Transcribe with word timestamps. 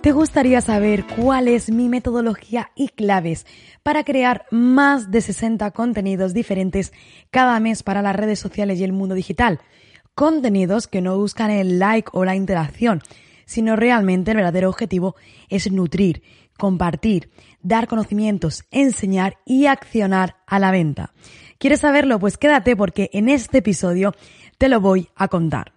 ¿Te 0.00 0.12
gustaría 0.12 0.62
saber 0.62 1.04
cuál 1.04 1.46
es 1.46 1.70
mi 1.70 1.90
metodología 1.90 2.70
y 2.74 2.88
claves 2.88 3.44
para 3.82 4.02
crear 4.02 4.46
más 4.50 5.10
de 5.10 5.20
60 5.20 5.70
contenidos 5.72 6.32
diferentes 6.32 6.94
cada 7.30 7.60
mes 7.60 7.82
para 7.82 8.00
las 8.00 8.16
redes 8.16 8.38
sociales 8.38 8.80
y 8.80 8.84
el 8.84 8.94
mundo 8.94 9.14
digital? 9.14 9.60
Contenidos 10.14 10.86
que 10.86 11.02
no 11.02 11.18
buscan 11.18 11.50
el 11.50 11.78
like 11.78 12.08
o 12.14 12.24
la 12.24 12.34
interacción, 12.34 13.02
sino 13.44 13.76
realmente 13.76 14.30
el 14.30 14.38
verdadero 14.38 14.70
objetivo 14.70 15.16
es 15.50 15.70
nutrir, 15.70 16.22
compartir, 16.56 17.30
dar 17.60 17.86
conocimientos, 17.86 18.64
enseñar 18.70 19.36
y 19.44 19.66
accionar 19.66 20.36
a 20.46 20.58
la 20.58 20.70
venta. 20.70 21.12
¿Quieres 21.58 21.80
saberlo? 21.80 22.18
Pues 22.18 22.38
quédate 22.38 22.74
porque 22.74 23.10
en 23.12 23.28
este 23.28 23.58
episodio 23.58 24.14
te 24.56 24.70
lo 24.70 24.80
voy 24.80 25.10
a 25.14 25.28
contar. 25.28 25.74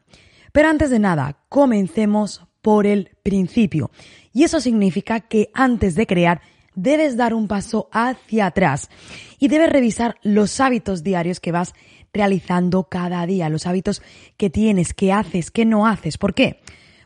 Pero 0.53 0.69
antes 0.69 0.89
de 0.91 0.99
nada, 0.99 1.39
comencemos 1.49 2.47
por 2.63 2.87
el 2.87 3.11
principio. 3.21 3.91
Y 4.33 4.43
eso 4.45 4.59
significa 4.59 5.19
que 5.19 5.51
antes 5.53 5.93
de 5.93 6.07
crear 6.07 6.41
debes 6.73 7.15
dar 7.17 7.35
un 7.35 7.47
paso 7.47 7.89
hacia 7.91 8.47
atrás 8.47 8.89
y 9.37 9.49
debes 9.49 9.69
revisar 9.69 10.15
los 10.23 10.59
hábitos 10.59 11.03
diarios 11.03 11.39
que 11.39 11.51
vas 11.51 11.75
realizando 12.13 12.85
cada 12.85 13.25
día, 13.27 13.49
los 13.49 13.67
hábitos 13.67 14.01
que 14.37 14.49
tienes, 14.49 14.93
que 14.93 15.11
haces, 15.11 15.51
que 15.51 15.65
no 15.65 15.85
haces. 15.85 16.17
¿Por 16.17 16.33
qué? 16.33 16.61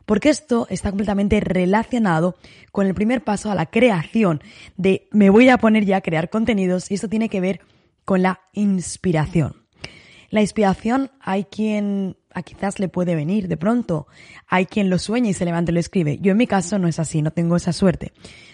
Porque 0.05 0.30
esto 0.30 0.67
está 0.69 0.91
completamente 0.91 1.39
relacionado 1.41 2.38
con 2.71 2.86
el 2.88 2.94
primer 2.94 3.23
paso 3.23 3.52
a 3.52 3.55
la 3.55 3.66
creación 3.66 4.42
de 4.77 5.09
me 5.11 5.30
voy 5.30 5.49
a 5.49 5.58
poner 5.58 5.86
ya 5.86 5.97
a 5.97 6.02
crear 6.02 6.30
contenidos 6.30 6.92
y 6.92 6.94
esto 6.94 7.09
tiene 7.09 7.30
que 7.30 7.42
ver 7.42 7.61
con 8.05 8.21
la 8.21 8.42
inspiración. 8.53 9.66
La 10.30 10.42
inspiración 10.42 11.11
hay 11.22 11.45
quien 11.45 12.17
a 12.33 12.44
quizás 12.44 12.80
le 12.80 12.89
puede 12.89 13.16
venir 13.16 13.47
de 13.47 13.58
pronto. 13.58 14.08
Hay 14.47 14.66
quien 14.66 14.89
lo 14.89 15.00
sueña 15.00 15.30
y 15.30 15.33
se 15.33 15.45
levanta 15.45 15.72
y 15.72 15.73
lo 15.73 15.80
escribe. 15.80 16.20
Yo 16.20 16.31
en 16.31 16.38
mi 16.38 16.45
caso 16.45 16.78
no 16.78 16.88
es 16.88 17.00
así, 17.00 17.22
no 17.22 17.31
tengo 17.31 17.55
esa 17.55 17.73
suerte. 17.73 18.14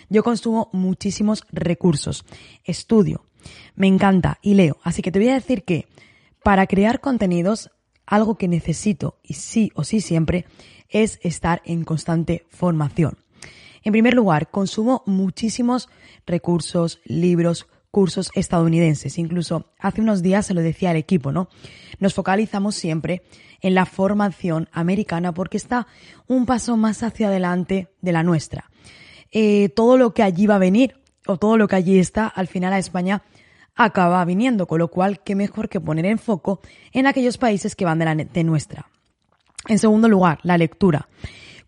Yo 0.09 0.23
consumo 0.23 0.69
muchísimos 0.72 1.44
recursos, 1.51 2.25
estudio, 2.63 3.25
me 3.75 3.88
encanta 3.88 4.39
y 4.41 4.53
leo. 4.53 4.78
Así 4.83 5.01
que 5.01 5.12
te 5.12 5.19
voy 5.19 5.29
a 5.29 5.33
decir 5.33 5.63
que 5.63 5.88
para 6.44 6.67
crear 6.67 7.01
contenidos, 7.01 7.72
algo 8.06 8.38
que 8.38 8.47
necesito 8.47 9.19
y 9.23 9.33
sí 9.33 9.72
o 9.75 9.83
sí 9.83 10.01
siempre 10.01 10.45
es 10.89 11.19
estar 11.23 11.62
en 11.66 11.83
constante 11.83 12.45
formación. 12.50 13.17
En 13.83 13.91
primer 13.91 14.13
lugar, 14.13 14.50
consumo 14.50 15.03
muchísimos 15.06 15.89
recursos, 16.25 17.01
libros, 17.03 17.67
cursos 17.93 18.31
estadounidenses. 18.33 19.19
Incluso 19.19 19.67
hace 19.77 20.01
unos 20.01 20.23
días 20.23 20.47
se 20.47 20.55
lo 20.55 20.61
decía 20.61 20.89
al 20.89 20.95
equipo, 20.95 21.31
¿no? 21.31 21.47
Nos 21.99 22.15
focalizamos 22.15 22.73
siempre 22.73 23.21
en 23.61 23.75
la 23.75 23.85
formación 23.85 24.67
americana 24.71 25.31
porque 25.31 25.57
está 25.57 25.85
un 26.27 26.47
paso 26.47 26.75
más 26.75 27.03
hacia 27.03 27.27
adelante 27.27 27.89
de 28.01 28.11
la 28.11 28.23
nuestra. 28.23 28.71
Eh, 29.31 29.69
todo 29.69 29.97
lo 29.97 30.11
que 30.11 30.23
allí 30.23 30.47
va 30.47 30.55
a 30.55 30.57
venir 30.57 30.95
o 31.27 31.37
todo 31.37 31.55
lo 31.55 31.67
que 31.67 31.75
allí 31.75 31.99
está, 31.99 32.25
al 32.25 32.47
final 32.47 32.73
a 32.73 32.79
España 32.79 33.21
acaba 33.75 34.25
viniendo, 34.25 34.65
con 34.65 34.79
lo 34.79 34.87
cual 34.87 35.21
qué 35.23 35.35
mejor 35.35 35.69
que 35.69 35.79
poner 35.79 36.07
en 36.07 36.17
foco 36.17 36.61
en 36.93 37.05
aquellos 37.05 37.37
países 37.37 37.75
que 37.75 37.85
van 37.85 37.99
de, 37.99 38.05
la, 38.05 38.15
de 38.15 38.43
nuestra. 38.43 38.87
En 39.67 39.77
segundo 39.77 40.09
lugar, 40.09 40.39
la 40.41 40.57
lectura 40.57 41.09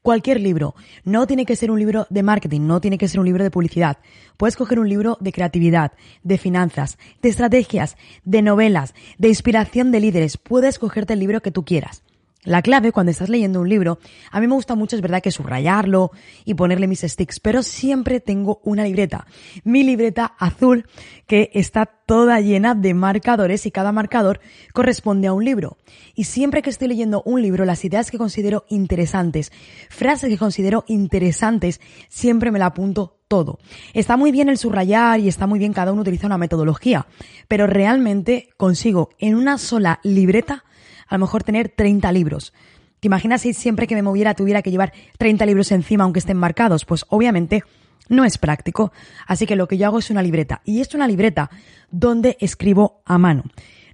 cualquier 0.06 0.40
libro. 0.40 0.76
No 1.04 1.26
tiene 1.26 1.48
que 1.48 1.56
ser 1.56 1.72
un 1.72 1.80
libro 1.80 2.06
de 2.12 2.22
marketing, 2.22 2.62
no 2.62 2.80
tiene 2.80 3.00
que 3.00 3.08
ser 3.08 3.20
un 3.20 3.26
libro 3.26 3.44
de 3.44 3.50
publicidad. 3.50 3.98
Puedes 4.38 4.56
coger 4.56 4.80
un 4.80 4.88
libro 4.88 5.18
de 5.20 5.32
creatividad, 5.32 5.94
de 6.22 6.38
finanzas, 6.38 7.00
de 7.24 7.30
estrategias, 7.30 7.98
de 8.24 8.44
novelas, 8.44 8.94
de 9.18 9.30
inspiración 9.30 9.92
de 9.92 10.02
líderes. 10.02 10.38
Puedes 10.38 10.78
cogerte 10.78 11.14
el 11.14 11.20
libro 11.20 11.42
que 11.42 11.50
tú 11.50 11.66
quieras. 11.66 12.05
La 12.46 12.62
clave 12.62 12.92
cuando 12.92 13.12
estás 13.12 13.28
leyendo 13.28 13.60
un 13.60 13.70
libro, 13.70 14.00
a 14.32 14.40
mí 14.40 14.48
me 14.48 14.54
gusta 14.54 14.76
mucho, 14.76 14.96
es 14.96 15.02
verdad 15.02 15.22
que 15.22 15.32
subrayarlo 15.32 16.12
y 16.46 16.54
ponerle 16.54 16.88
mis 16.88 17.02
sticks, 17.02 17.40
pero 17.40 17.64
siempre 17.64 18.20
tengo 18.20 18.62
una 18.64 18.84
libreta. 18.84 19.26
Mi 19.64 19.84
libreta 19.84 20.36
azul 20.38 20.86
que 21.26 21.50
está 21.54 21.88
toda 21.88 22.40
llena 22.40 22.76
de 22.76 22.94
marcadores 22.94 23.66
y 23.66 23.72
cada 23.72 23.92
marcador 23.92 24.40
corresponde 24.74 25.28
a 25.28 25.34
un 25.34 25.44
libro. 25.44 25.78
Y 26.14 26.26
siempre 26.26 26.62
que 26.62 26.70
estoy 26.70 26.88
leyendo 26.88 27.24
un 27.26 27.42
libro, 27.42 27.66
las 27.66 27.84
ideas 27.84 28.12
que 28.12 28.20
considero 28.20 28.66
interesantes, 28.70 29.52
frases 29.90 30.30
que 30.30 30.38
considero 30.38 30.86
interesantes, 30.88 31.82
siempre 32.10 32.52
me 32.52 32.60
la 32.60 32.68
apunto 32.68 33.18
todo. 33.28 33.58
Está 33.94 34.18
muy 34.18 34.32
bien 34.32 34.50
el 34.50 34.60
subrayar 34.60 35.20
y 35.20 35.28
está 35.28 35.48
muy 35.48 35.58
bien 35.58 35.74
cada 35.74 35.92
uno 35.92 36.02
utiliza 36.02 36.28
una 36.28 36.38
metodología, 36.38 37.08
pero 37.48 37.66
realmente 37.66 38.50
consigo 38.56 39.10
en 39.18 39.34
una 39.34 39.58
sola 39.58 40.00
libreta 40.04 40.64
a 41.08 41.16
lo 41.16 41.20
mejor 41.20 41.44
tener 41.44 41.70
30 41.70 42.12
libros. 42.12 42.54
¿Te 43.00 43.08
imaginas 43.08 43.42
si 43.42 43.54
siempre 43.54 43.88
que 43.88 43.96
me 43.96 44.02
moviera 44.02 44.34
tuviera 44.34 44.62
que 44.62 44.72
llevar 44.72 44.94
30 45.18 45.46
libros 45.46 45.72
encima 45.72 46.06
aunque 46.06 46.20
estén 46.20 46.38
marcados? 46.38 46.86
Pues 46.86 47.06
obviamente 47.10 47.64
no 48.10 48.26
es 48.26 48.38
práctico. 48.38 48.92
Así 49.28 49.46
que 49.46 49.56
lo 49.56 49.68
que 49.68 49.78
yo 49.78 49.88
hago 49.88 50.00
es 50.00 50.10
una 50.10 50.24
libreta. 50.24 50.62
Y 50.66 50.82
es 50.82 50.94
una 50.94 51.08
libreta 51.08 51.50
donde 51.92 52.38
escribo 52.40 53.02
a 53.06 53.18
mano. 53.18 53.44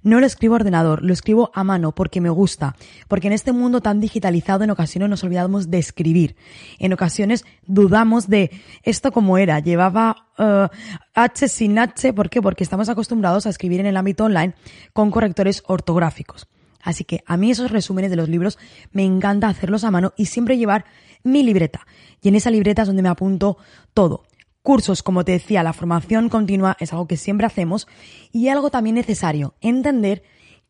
No 0.02 0.18
lo 0.18 0.26
escribo 0.26 0.54
a 0.54 0.56
ordenador, 0.56 1.02
lo 1.04 1.12
escribo 1.12 1.52
a 1.54 1.62
mano 1.62 1.92
porque 1.92 2.20
me 2.20 2.28
gusta, 2.28 2.74
porque 3.06 3.28
en 3.28 3.34
este 3.34 3.52
mundo 3.52 3.80
tan 3.80 4.00
digitalizado 4.00 4.64
en 4.64 4.70
ocasiones 4.70 5.08
nos 5.08 5.22
olvidamos 5.22 5.70
de 5.70 5.78
escribir. 5.78 6.34
En 6.80 6.92
ocasiones 6.92 7.44
dudamos 7.66 8.28
de 8.28 8.50
esto 8.82 9.12
como 9.12 9.38
era, 9.38 9.60
llevaba 9.60 10.26
uh, 10.38 10.66
H 11.14 11.46
sin 11.46 11.78
H, 11.78 12.12
¿por 12.14 12.30
qué? 12.30 12.42
Porque 12.42 12.64
estamos 12.64 12.88
acostumbrados 12.88 13.46
a 13.46 13.50
escribir 13.50 13.78
en 13.78 13.86
el 13.86 13.96
ámbito 13.96 14.24
online 14.24 14.54
con 14.92 15.12
correctores 15.12 15.62
ortográficos. 15.66 16.48
Así 16.82 17.04
que 17.04 17.22
a 17.26 17.36
mí 17.36 17.50
esos 17.50 17.70
resúmenes 17.70 18.10
de 18.10 18.16
los 18.16 18.28
libros 18.28 18.58
me 18.90 19.04
encanta 19.04 19.48
hacerlos 19.48 19.84
a 19.84 19.90
mano 19.90 20.12
y 20.16 20.26
siempre 20.26 20.58
llevar 20.58 20.84
mi 21.22 21.42
libreta. 21.42 21.86
Y 22.20 22.28
en 22.28 22.34
esa 22.34 22.50
libreta 22.50 22.82
es 22.82 22.88
donde 22.88 23.02
me 23.02 23.08
apunto 23.08 23.56
todo. 23.94 24.24
Cursos, 24.62 25.02
como 25.02 25.24
te 25.24 25.32
decía, 25.32 25.62
la 25.62 25.72
formación 25.72 26.28
continua 26.28 26.76
es 26.78 26.92
algo 26.92 27.08
que 27.08 27.16
siempre 27.16 27.46
hacemos 27.46 27.88
y 28.32 28.48
algo 28.48 28.70
también 28.70 28.94
necesario, 28.94 29.54
entender 29.60 30.22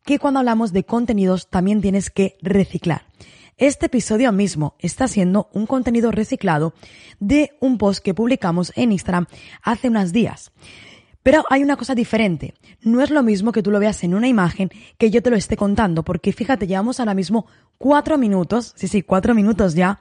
que 0.04 0.18
cuando 0.18 0.40
hablamos 0.40 0.72
de 0.72 0.84
contenidos 0.84 1.48
también 1.48 1.80
tienes 1.80 2.10
que 2.10 2.36
reciclar. 2.40 3.06
Este 3.58 3.86
episodio 3.86 4.32
mismo 4.32 4.74
está 4.78 5.08
siendo 5.08 5.48
un 5.52 5.66
contenido 5.66 6.10
reciclado 6.10 6.72
de 7.20 7.52
un 7.60 7.76
post 7.78 8.02
que 8.02 8.14
publicamos 8.14 8.72
en 8.76 8.92
Instagram 8.92 9.26
hace 9.62 9.88
unos 9.88 10.12
días. 10.12 10.52
Pero 11.22 11.44
hay 11.50 11.62
una 11.62 11.76
cosa 11.76 11.94
diferente. 11.94 12.54
No 12.80 13.00
es 13.00 13.10
lo 13.10 13.22
mismo 13.22 13.52
que 13.52 13.62
tú 13.62 13.70
lo 13.70 13.78
veas 13.78 14.02
en 14.04 14.14
una 14.14 14.28
imagen 14.28 14.70
que 14.98 15.10
yo 15.10 15.22
te 15.22 15.30
lo 15.30 15.36
esté 15.36 15.56
contando, 15.56 16.02
porque 16.02 16.32
fíjate, 16.32 16.66
llevamos 16.66 17.00
ahora 17.00 17.14
mismo 17.14 17.46
cuatro 17.78 18.18
minutos, 18.18 18.72
sí, 18.76 18.88
sí, 18.88 19.02
cuatro 19.02 19.34
minutos 19.34 19.74
ya, 19.74 20.00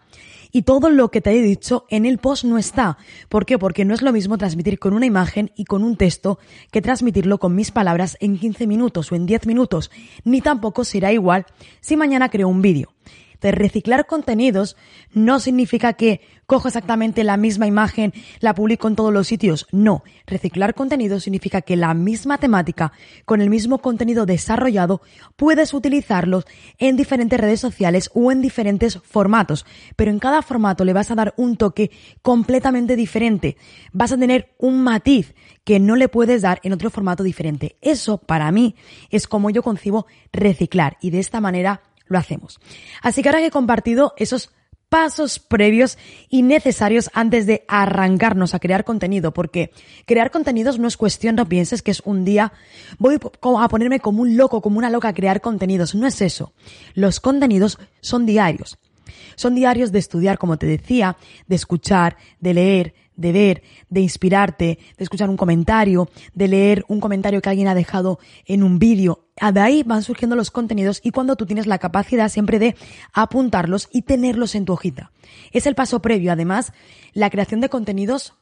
y 0.51 0.63
todo 0.63 0.89
lo 0.89 1.09
que 1.09 1.21
te 1.21 1.31
he 1.31 1.41
dicho 1.41 1.85
en 1.89 2.05
el 2.05 2.17
post 2.17 2.43
no 2.43 2.57
está. 2.57 2.97
¿Por 3.29 3.45
qué? 3.45 3.57
Porque 3.57 3.85
no 3.85 3.93
es 3.93 4.01
lo 4.01 4.11
mismo 4.11 4.37
transmitir 4.37 4.79
con 4.79 4.93
una 4.93 5.05
imagen 5.05 5.51
y 5.55 5.65
con 5.65 5.83
un 5.83 5.95
texto 5.95 6.39
que 6.71 6.81
transmitirlo 6.81 7.39
con 7.39 7.55
mis 7.55 7.71
palabras 7.71 8.17
en 8.19 8.37
15 8.37 8.67
minutos 8.67 9.11
o 9.11 9.15
en 9.15 9.25
10 9.25 9.47
minutos, 9.47 9.91
ni 10.23 10.41
tampoco 10.41 10.83
será 10.83 11.13
igual 11.13 11.45
si 11.79 11.95
mañana 11.95 12.29
creo 12.29 12.47
un 12.47 12.61
vídeo. 12.61 12.93
De 13.41 13.51
reciclar 13.51 14.05
contenidos 14.05 14.77
no 15.13 15.39
significa 15.39 15.93
que 15.93 16.21
cojo 16.45 16.67
exactamente 16.67 17.23
la 17.23 17.37
misma 17.37 17.65
imagen, 17.65 18.13
la 18.39 18.53
publico 18.53 18.87
en 18.87 18.95
todos 18.95 19.13
los 19.13 19.27
sitios. 19.27 19.67
No, 19.71 20.03
reciclar 20.27 20.75
contenidos 20.75 21.23
significa 21.23 21.61
que 21.61 21.75
la 21.75 21.93
misma 21.93 22.37
temática, 22.37 22.91
con 23.25 23.41
el 23.41 23.49
mismo 23.49 23.79
contenido 23.79 24.25
desarrollado, 24.25 25.01
puedes 25.37 25.73
utilizarlos 25.73 26.45
en 26.77 26.97
diferentes 26.97 27.39
redes 27.39 27.59
sociales 27.59 28.11
o 28.13 28.31
en 28.31 28.41
diferentes 28.41 28.99
formatos. 28.99 29.65
Pero 29.95 30.11
en 30.11 30.19
cada 30.19 30.41
formato 30.41 30.83
le 30.83 30.93
vas 30.93 31.09
a 31.09 31.15
dar 31.15 31.33
un 31.37 31.57
toque 31.57 31.89
completamente 32.21 32.95
diferente. 32.95 33.57
Vas 33.93 34.11
a 34.11 34.17
tener 34.17 34.53
un 34.57 34.83
matiz 34.83 35.33
que 35.63 35.79
no 35.79 35.95
le 35.95 36.09
puedes 36.09 36.41
dar 36.41 36.59
en 36.63 36.73
otro 36.73 36.89
formato 36.89 37.23
diferente. 37.23 37.77
Eso, 37.81 38.17
para 38.17 38.51
mí, 38.51 38.75
es 39.09 39.27
como 39.27 39.49
yo 39.49 39.63
concibo 39.63 40.05
reciclar 40.31 40.97
y 41.01 41.11
de 41.11 41.19
esta 41.19 41.39
manera 41.39 41.81
lo 42.11 42.19
hacemos. 42.19 42.59
Así 43.01 43.21
que 43.21 43.29
ahora 43.29 43.39
que 43.39 43.47
he 43.47 43.51
compartido 43.51 44.13
esos 44.17 44.51
pasos 44.91 45.39
previos 45.39 45.97
y 46.29 46.41
necesarios 46.41 47.09
antes 47.13 47.45
de 47.45 47.63
arrancarnos 47.69 48.53
a 48.53 48.59
crear 48.59 48.83
contenido, 48.83 49.33
porque 49.33 49.71
crear 50.05 50.31
contenidos 50.31 50.79
no 50.79 50.87
es 50.89 50.97
cuestión, 50.97 51.35
no 51.35 51.47
pienses 51.47 51.81
que 51.81 51.91
es 51.91 52.01
un 52.03 52.25
día, 52.25 52.51
voy 52.99 53.15
a 53.15 53.67
ponerme 53.69 54.01
como 54.01 54.21
un 54.21 54.35
loco, 54.35 54.61
como 54.61 54.77
una 54.77 54.89
loca 54.89 55.07
a 55.07 55.13
crear 55.13 55.39
contenidos, 55.39 55.95
no 55.95 56.07
es 56.07 56.21
eso. 56.21 56.51
Los 56.93 57.21
contenidos 57.21 57.79
son 58.01 58.25
diarios. 58.25 58.77
Son 59.35 59.55
diarios 59.55 59.93
de 59.93 59.99
estudiar, 59.99 60.37
como 60.37 60.57
te 60.57 60.65
decía, 60.65 61.15
de 61.47 61.55
escuchar, 61.55 62.17
de 62.41 62.53
leer, 62.53 62.93
de 63.21 63.31
ver, 63.31 63.63
de 63.89 64.01
inspirarte, 64.01 64.79
de 64.97 65.03
escuchar 65.03 65.29
un 65.29 65.37
comentario, 65.37 66.09
de 66.33 66.47
leer 66.47 66.85
un 66.87 66.99
comentario 66.99 67.41
que 67.41 67.49
alguien 67.49 67.67
ha 67.67 67.75
dejado 67.75 68.19
en 68.45 68.63
un 68.63 68.79
vídeo. 68.79 69.27
De 69.53 69.59
ahí 69.59 69.83
van 69.83 70.03
surgiendo 70.03 70.35
los 70.35 70.51
contenidos 70.51 70.99
y 71.03 71.11
cuando 71.11 71.35
tú 71.35 71.45
tienes 71.45 71.67
la 71.67 71.79
capacidad 71.79 72.29
siempre 72.29 72.59
de 72.59 72.75
apuntarlos 73.13 73.87
y 73.91 74.01
tenerlos 74.01 74.55
en 74.55 74.65
tu 74.65 74.73
hojita. 74.73 75.11
Es 75.51 75.65
el 75.65 75.75
paso 75.75 76.01
previo. 76.01 76.31
Además, 76.31 76.73
la 77.13 77.29
creación 77.29 77.61
de 77.61 77.69
contenidos 77.69 78.33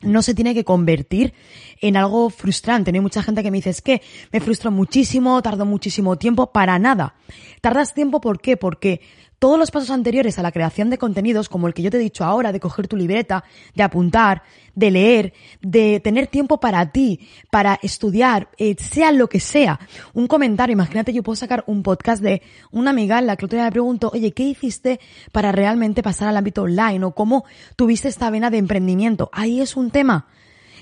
no 0.00 0.22
se 0.22 0.34
tiene 0.34 0.54
que 0.54 0.64
convertir 0.64 1.34
en 1.80 1.96
algo 1.96 2.30
frustrante. 2.30 2.92
No 2.92 2.96
hay 2.96 3.02
mucha 3.02 3.22
gente 3.22 3.42
que 3.42 3.50
me 3.50 3.58
dice, 3.58 3.70
es 3.70 3.82
que 3.82 4.02
me 4.32 4.40
frustro 4.40 4.70
muchísimo, 4.70 5.40
tardo 5.42 5.66
muchísimo 5.66 6.16
tiempo, 6.16 6.52
para 6.52 6.78
nada. 6.78 7.14
Tardas 7.60 7.94
tiempo, 7.94 8.20
¿por 8.20 8.40
qué? 8.40 8.56
Porque 8.56 9.00
todos 9.42 9.58
los 9.58 9.72
pasos 9.72 9.90
anteriores 9.90 10.38
a 10.38 10.42
la 10.44 10.52
creación 10.52 10.88
de 10.88 10.98
contenidos, 10.98 11.48
como 11.48 11.66
el 11.66 11.74
que 11.74 11.82
yo 11.82 11.90
te 11.90 11.96
he 11.96 12.00
dicho 12.00 12.22
ahora, 12.22 12.52
de 12.52 12.60
coger 12.60 12.86
tu 12.86 12.96
libreta, 12.96 13.42
de 13.74 13.82
apuntar, 13.82 14.44
de 14.76 14.92
leer, 14.92 15.32
de 15.60 15.98
tener 15.98 16.28
tiempo 16.28 16.60
para 16.60 16.92
ti, 16.92 17.28
para 17.50 17.76
estudiar, 17.82 18.50
eh, 18.56 18.76
sea 18.78 19.10
lo 19.10 19.28
que 19.28 19.40
sea, 19.40 19.80
un 20.14 20.28
comentario, 20.28 20.74
imagínate, 20.74 21.12
yo 21.12 21.24
puedo 21.24 21.34
sacar 21.34 21.64
un 21.66 21.82
podcast 21.82 22.22
de 22.22 22.40
una 22.70 22.90
amiga 22.90 23.18
en 23.18 23.26
la 23.26 23.34
que 23.34 23.48
me 23.48 23.72
pregunto, 23.72 24.12
oye, 24.14 24.30
¿qué 24.30 24.44
hiciste 24.44 25.00
para 25.32 25.50
realmente 25.50 26.04
pasar 26.04 26.28
al 26.28 26.36
ámbito 26.36 26.62
online? 26.62 27.04
O 27.04 27.10
cómo 27.10 27.44
tuviste 27.74 28.06
esta 28.06 28.30
vena 28.30 28.48
de 28.48 28.58
emprendimiento. 28.58 29.28
Ahí 29.32 29.60
es 29.60 29.76
un 29.76 29.90
tema. 29.90 30.28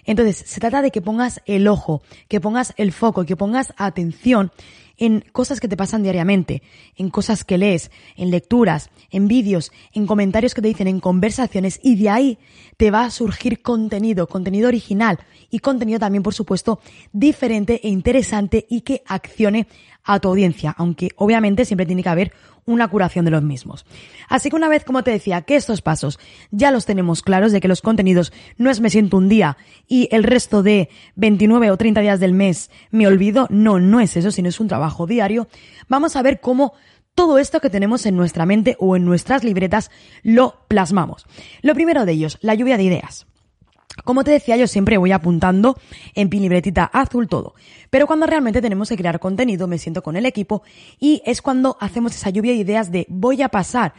Entonces, 0.05 0.43
se 0.47 0.61
trata 0.61 0.82
de 0.82 0.91
que 0.91 1.02
pongas 1.02 1.41
el 1.47 1.69
ojo, 1.69 2.02
que 2.29 2.41
pongas 2.41 2.75
el 2.76 2.93
foco, 2.93 3.25
que 3.25 3.37
pongas 3.37 3.73
atención 3.76 4.50
en 5.00 5.25
cosas 5.32 5.61
que 5.61 5.69
te 5.69 5.79
pasan 5.79 6.02
diariamente, 6.02 6.62
en 6.97 7.08
cosas 7.08 7.43
que 7.43 7.56
lees, 7.56 7.91
en 8.17 8.31
lecturas, 8.31 8.91
en 9.11 9.29
vídeos, 9.29 9.73
en 9.93 10.06
comentarios 10.06 10.55
que 10.55 10.61
te 10.61 10.69
dicen, 10.69 10.88
en 10.88 11.00
conversaciones, 11.00 11.81
y 11.82 11.97
de 11.97 12.11
ahí 12.11 12.38
te 12.76 12.91
va 12.91 13.05
a 13.05 13.11
surgir 13.11 13.62
contenido, 13.62 14.29
contenido 14.29 14.69
original 14.69 15.19
y 15.50 15.61
contenido 15.61 15.99
también, 15.99 16.23
por 16.23 16.35
supuesto, 16.35 16.81
diferente 17.12 17.81
e 17.82 17.88
interesante 17.88 18.67
y 18.69 18.82
que 18.82 19.02
accione 19.06 19.67
a 20.05 20.20
tu 20.20 20.29
audiencia, 20.29 20.75
aunque 20.76 21.08
obviamente 21.17 21.64
siempre 21.64 21.87
tiene 21.87 22.02
que 22.02 22.08
haber 22.08 22.32
una 22.71 22.89
curación 22.89 23.25
de 23.25 23.31
los 23.31 23.43
mismos. 23.43 23.85
Así 24.29 24.49
que 24.49 24.57
una 24.57 24.69
vez, 24.69 24.85
como 24.85 25.03
te 25.03 25.11
decía, 25.11 25.43
que 25.43 25.57
estos 25.57 25.83
pasos 25.83 26.19
ya 26.51 26.71
los 26.71 26.87
tenemos 26.87 27.23
claros 27.23 27.53
de 27.53 27.61
que 27.61 27.69
los 27.69 27.83
contenidos 27.83 28.33
no 28.57 28.71
es 28.71 28.81
me 28.81 28.91
siento 28.91 29.17
un 29.17 29.29
día 29.29 29.57
y 29.89 30.09
el 30.13 30.23
resto 30.23 30.63
de 30.63 30.89
29 31.17 31.71
o 31.71 31.77
30 31.77 32.01
días 32.01 32.21
del 32.21 32.33
mes 32.33 32.71
me 32.91 33.07
olvido, 33.07 33.47
no, 33.51 33.81
no 33.81 34.01
es 34.01 34.17
eso, 34.17 34.31
sino 34.31 34.49
es 34.49 34.61
un 34.61 34.69
trabajo 34.69 35.07
diario, 35.07 35.49
vamos 35.89 36.17
a 36.17 36.23
ver 36.23 36.41
cómo 36.41 36.75
todo 37.15 37.39
esto 37.39 37.61
que 37.61 37.71
tenemos 37.71 38.07
en 38.07 38.17
nuestra 38.17 38.47
mente 38.47 38.77
o 38.79 38.97
en 38.97 39.05
nuestras 39.05 39.45
libretas 39.45 39.91
lo 40.23 40.65
plasmamos. 40.69 41.27
Lo 41.61 41.75
primero 41.75 42.07
de 42.07 42.13
ellos, 42.13 42.39
la 42.41 42.55
lluvia 42.55 42.77
de 42.77 42.85
ideas. 42.85 43.27
Como 44.05 44.25
te 44.25 44.31
decía, 44.31 44.57
yo 44.57 44.67
siempre 44.67 44.99
voy 44.99 45.13
apuntando 45.13 45.79
en 46.15 46.29
pin 46.29 46.43
libretita 46.43 46.85
azul 46.85 47.29
todo. 47.29 47.55
Pero 47.91 48.07
cuando 48.07 48.27
realmente 48.27 48.63
tenemos 48.63 48.89
que 48.89 48.97
crear 48.97 49.19
contenido, 49.21 49.67
me 49.67 49.79
siento 49.79 50.03
con 50.03 50.17
el 50.17 50.27
equipo 50.27 50.63
y 50.99 51.23
es 51.27 51.43
cuando 51.43 51.77
hacemos 51.81 52.15
esa 52.15 52.31
lluvia 52.31 52.53
de 52.53 52.59
ideas 52.59 52.93
de 52.93 53.07
voy 53.09 53.43
a 53.43 53.49
pasar 53.49 53.95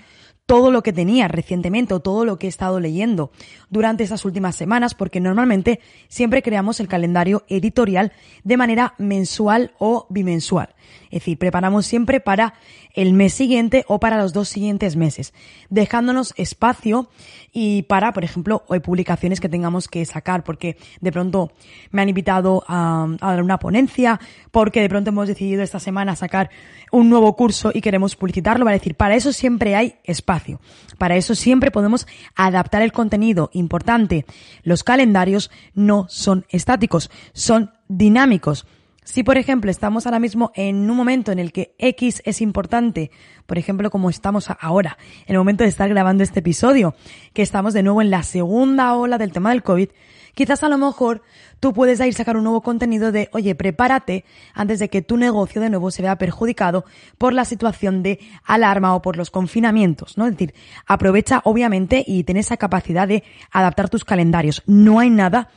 todo 0.45 0.71
lo 0.71 0.83
que 0.83 0.91
tenía 0.91 1.27
recientemente 1.27 1.93
o 1.93 2.01
todo 2.01 2.25
lo 2.25 2.37
que 2.37 2.47
he 2.47 2.49
estado 2.49 2.79
leyendo 2.79 3.31
durante 3.69 4.03
esas 4.03 4.25
últimas 4.25 4.55
semanas, 4.55 4.95
porque 4.95 5.19
normalmente 5.19 5.79
siempre 6.09 6.41
creamos 6.41 6.79
el 6.79 6.87
calendario 6.87 7.43
editorial 7.47 8.11
de 8.43 8.57
manera 8.57 8.93
mensual 8.97 9.73
o 9.77 10.07
bimensual. 10.09 10.75
Es 11.05 11.21
decir, 11.21 11.37
preparamos 11.37 11.85
siempre 11.85 12.19
para 12.19 12.53
el 12.93 13.13
mes 13.13 13.33
siguiente 13.33 13.85
o 13.87 13.99
para 13.99 14.17
los 14.17 14.33
dos 14.33 14.49
siguientes 14.49 14.95
meses, 14.95 15.33
dejándonos 15.69 16.33
espacio 16.37 17.09
y 17.53 17.83
para, 17.83 18.13
por 18.13 18.23
ejemplo, 18.23 18.63
hay 18.69 18.79
publicaciones 18.79 19.39
que 19.39 19.49
tengamos 19.49 19.87
que 19.87 20.05
sacar, 20.05 20.43
porque 20.43 20.77
de 21.01 21.11
pronto 21.11 21.51
me 21.91 22.01
han 22.01 22.09
invitado 22.09 22.63
a, 22.67 23.07
dar 23.19 23.43
una 23.43 23.59
ponencia, 23.59 24.19
porque 24.51 24.81
de 24.81 24.89
pronto 24.89 25.09
hemos 25.09 25.27
decidido 25.27 25.61
esta 25.63 25.79
semana 25.79 26.15
sacar 26.15 26.49
un 26.91 27.09
nuevo 27.09 27.35
curso 27.35 27.71
y 27.73 27.81
queremos 27.81 28.15
publicitarlo, 28.15 28.65
decir, 28.65 28.95
para 28.95 29.15
eso 29.15 29.33
siempre 29.33 29.75
hay 29.75 29.95
espacio, 30.03 30.59
para 30.97 31.15
eso 31.15 31.35
siempre 31.35 31.71
podemos 31.71 32.07
adaptar 32.35 32.81
el 32.81 32.91
contenido. 32.91 33.49
Importante, 33.53 34.25
los 34.63 34.83
calendarios 34.83 35.51
no 35.73 36.05
son 36.09 36.45
estáticos, 36.49 37.11
son 37.33 37.71
dinámicos. 37.87 38.65
Si, 39.03 39.23
por 39.23 39.39
ejemplo, 39.39 39.71
estamos 39.71 40.05
ahora 40.05 40.19
mismo 40.19 40.51
en 40.53 40.87
un 40.89 40.95
momento 40.95 41.31
en 41.31 41.39
el 41.39 41.51
que 41.51 41.73
X 41.79 42.21
es 42.23 42.39
importante, 42.39 43.09
por 43.47 43.57
ejemplo, 43.57 43.89
como 43.89 44.11
estamos 44.11 44.49
ahora, 44.59 44.99
en 45.25 45.33
el 45.33 45.39
momento 45.39 45.63
de 45.63 45.69
estar 45.71 45.89
grabando 45.89 46.21
este 46.23 46.41
episodio, 46.41 46.93
que 47.33 47.41
estamos 47.41 47.73
de 47.73 47.81
nuevo 47.81 48.03
en 48.03 48.11
la 48.11 48.21
segunda 48.21 48.93
ola 48.93 49.17
del 49.17 49.31
tema 49.31 49.49
del 49.49 49.63
COVID, 49.63 49.89
quizás 50.35 50.63
a 50.63 50.69
lo 50.69 50.77
mejor 50.77 51.23
tú 51.59 51.73
puedes 51.73 51.99
ir 51.99 52.13
sacar 52.13 52.37
un 52.37 52.43
nuevo 52.43 52.61
contenido 52.61 53.11
de, 53.11 53.29
oye, 53.33 53.55
prepárate 53.55 54.23
antes 54.53 54.77
de 54.77 54.89
que 54.89 55.01
tu 55.01 55.17
negocio 55.17 55.61
de 55.61 55.71
nuevo 55.71 55.89
se 55.89 56.03
vea 56.03 56.19
perjudicado 56.19 56.85
por 57.17 57.33
la 57.33 57.43
situación 57.43 58.03
de 58.03 58.19
alarma 58.43 58.93
o 58.93 59.01
por 59.01 59.17
los 59.17 59.31
confinamientos, 59.31 60.15
¿no? 60.15 60.25
Es 60.25 60.33
decir, 60.33 60.53
aprovecha 60.85 61.41
obviamente 61.43 62.03
y 62.05 62.23
ten 62.23 62.37
esa 62.37 62.57
capacidad 62.57 63.07
de 63.07 63.23
adaptar 63.51 63.89
tus 63.89 64.05
calendarios. 64.05 64.61
No 64.67 64.99
hay 64.99 65.09
nada 65.09 65.49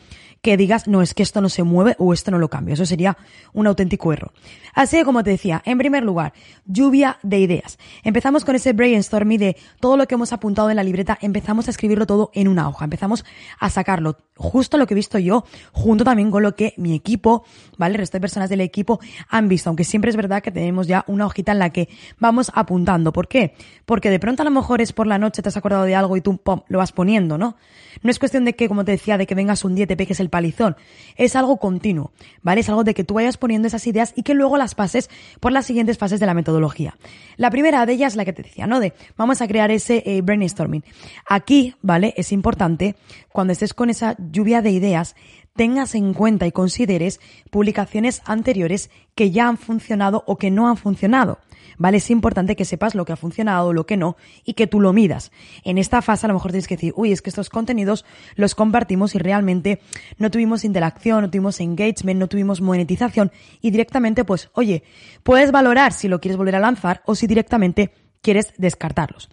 que 0.44 0.58
digas, 0.58 0.86
no, 0.86 1.00
es 1.00 1.14
que 1.14 1.22
esto 1.22 1.40
no 1.40 1.48
se 1.48 1.62
mueve 1.62 1.96
o 1.98 2.12
esto 2.12 2.30
no 2.30 2.38
lo 2.38 2.50
cambio. 2.50 2.74
Eso 2.74 2.84
sería 2.84 3.16
un 3.54 3.66
auténtico 3.66 4.12
error. 4.12 4.30
Así 4.74 4.98
que, 4.98 5.04
como 5.04 5.24
te 5.24 5.30
decía, 5.30 5.62
en 5.64 5.78
primer 5.78 6.02
lugar, 6.04 6.34
lluvia 6.66 7.18
de 7.22 7.38
ideas. 7.38 7.78
Empezamos 8.02 8.44
con 8.44 8.54
ese 8.54 8.74
brainstorming 8.74 9.38
de 9.38 9.56
todo 9.80 9.96
lo 9.96 10.06
que 10.06 10.16
hemos 10.16 10.34
apuntado 10.34 10.68
en 10.68 10.76
la 10.76 10.84
libreta, 10.84 11.16
empezamos 11.22 11.66
a 11.66 11.70
escribirlo 11.70 12.06
todo 12.06 12.30
en 12.34 12.48
una 12.48 12.68
hoja, 12.68 12.84
empezamos 12.84 13.24
a 13.58 13.70
sacarlo 13.70 14.18
justo 14.36 14.76
lo 14.76 14.86
que 14.86 14.94
he 14.94 14.96
visto 14.96 15.18
yo, 15.18 15.44
junto 15.72 16.04
también 16.04 16.30
con 16.30 16.42
lo 16.42 16.54
que 16.54 16.74
mi 16.76 16.94
equipo, 16.94 17.44
¿vale? 17.78 17.94
El 17.94 18.00
resto 18.00 18.18
de 18.18 18.20
personas 18.20 18.50
del 18.50 18.60
equipo 18.60 19.00
han 19.28 19.48
visto, 19.48 19.70
aunque 19.70 19.84
siempre 19.84 20.10
es 20.10 20.16
verdad 20.16 20.42
que 20.42 20.50
tenemos 20.50 20.86
ya 20.86 21.04
una 21.06 21.24
hojita 21.24 21.52
en 21.52 21.58
la 21.58 21.70
que 21.70 21.88
vamos 22.18 22.50
apuntando. 22.54 23.12
¿Por 23.12 23.28
qué? 23.28 23.54
Porque 23.86 24.10
de 24.10 24.18
pronto 24.18 24.42
a 24.42 24.44
lo 24.44 24.50
mejor 24.50 24.82
es 24.82 24.92
por 24.92 25.06
la 25.06 25.18
noche, 25.18 25.40
te 25.40 25.48
has 25.48 25.56
acordado 25.56 25.84
de 25.84 25.94
algo 25.94 26.16
y 26.16 26.20
tú 26.20 26.36
pum, 26.36 26.60
lo 26.68 26.78
vas 26.78 26.92
poniendo, 26.92 27.38
¿no? 27.38 27.56
No 28.02 28.10
es 28.10 28.18
cuestión 28.18 28.44
de 28.44 28.54
que, 28.54 28.68
como 28.68 28.84
te 28.84 28.92
decía, 28.92 29.16
de 29.16 29.26
que 29.26 29.34
vengas 29.34 29.64
un 29.64 29.74
día 29.74 29.84
y 29.84 29.86
te 29.86 29.96
peques 29.96 30.20
el 30.20 30.28
palizón. 30.34 30.74
Es 31.14 31.36
algo 31.36 31.58
continuo, 31.58 32.10
¿vale? 32.42 32.62
Es 32.62 32.68
algo 32.68 32.82
de 32.82 32.92
que 32.92 33.04
tú 33.04 33.14
vayas 33.14 33.36
poniendo 33.36 33.68
esas 33.68 33.86
ideas 33.86 34.12
y 34.16 34.24
que 34.24 34.34
luego 34.34 34.56
las 34.56 34.74
pases 34.74 35.08
por 35.38 35.52
las 35.52 35.64
siguientes 35.64 35.96
fases 35.96 36.18
de 36.18 36.26
la 36.26 36.34
metodología. 36.34 36.96
La 37.36 37.50
primera 37.50 37.86
de 37.86 37.92
ellas 37.92 38.14
es 38.14 38.16
la 38.16 38.24
que 38.24 38.32
te 38.32 38.42
decía, 38.42 38.66
¿no? 38.66 38.80
De 38.80 38.94
vamos 39.16 39.40
a 39.40 39.46
crear 39.46 39.70
ese 39.70 40.02
eh, 40.04 40.22
brainstorming. 40.22 40.82
Aquí, 41.28 41.76
¿vale? 41.82 42.14
Es 42.16 42.32
importante 42.32 42.96
cuando 43.28 43.52
estés 43.52 43.74
con 43.74 43.90
esa 43.90 44.16
lluvia 44.18 44.60
de 44.60 44.72
ideas, 44.72 45.14
tengas 45.54 45.94
en 45.94 46.14
cuenta 46.14 46.46
y 46.46 46.52
consideres 46.52 47.20
publicaciones 47.50 48.22
anteriores 48.24 48.90
que 49.14 49.30
ya 49.30 49.46
han 49.46 49.56
funcionado 49.56 50.24
o 50.26 50.36
que 50.36 50.50
no 50.50 50.68
han 50.68 50.76
funcionado. 50.76 51.38
¿Vale? 51.76 51.96
Es 51.96 52.10
importante 52.10 52.54
que 52.54 52.64
sepas 52.64 52.94
lo 52.94 53.04
que 53.04 53.12
ha 53.12 53.16
funcionado, 53.16 53.72
lo 53.72 53.84
que 53.84 53.96
no, 53.96 54.16
y 54.44 54.54
que 54.54 54.68
tú 54.68 54.80
lo 54.80 54.92
midas. 54.92 55.32
En 55.64 55.76
esta 55.76 56.02
fase 56.02 56.26
a 56.26 56.28
lo 56.28 56.34
mejor 56.34 56.52
tienes 56.52 56.68
que 56.68 56.76
decir, 56.76 56.92
uy, 56.96 57.10
es 57.10 57.20
que 57.20 57.30
estos 57.30 57.50
contenidos 57.50 58.04
los 58.36 58.54
compartimos 58.54 59.14
y 59.16 59.18
realmente 59.18 59.80
no 60.18 60.30
tuvimos 60.30 60.64
interacción, 60.64 61.22
no 61.22 61.30
tuvimos 61.30 61.60
engagement, 61.60 62.20
no 62.20 62.28
tuvimos 62.28 62.60
monetización, 62.60 63.32
y 63.60 63.72
directamente, 63.72 64.24
pues, 64.24 64.50
oye, 64.52 64.84
puedes 65.24 65.50
valorar 65.50 65.92
si 65.92 66.06
lo 66.06 66.20
quieres 66.20 66.36
volver 66.36 66.56
a 66.56 66.60
lanzar 66.60 67.02
o 67.06 67.16
si 67.16 67.26
directamente 67.26 67.90
quieres 68.24 68.54
descartarlos. 68.56 69.28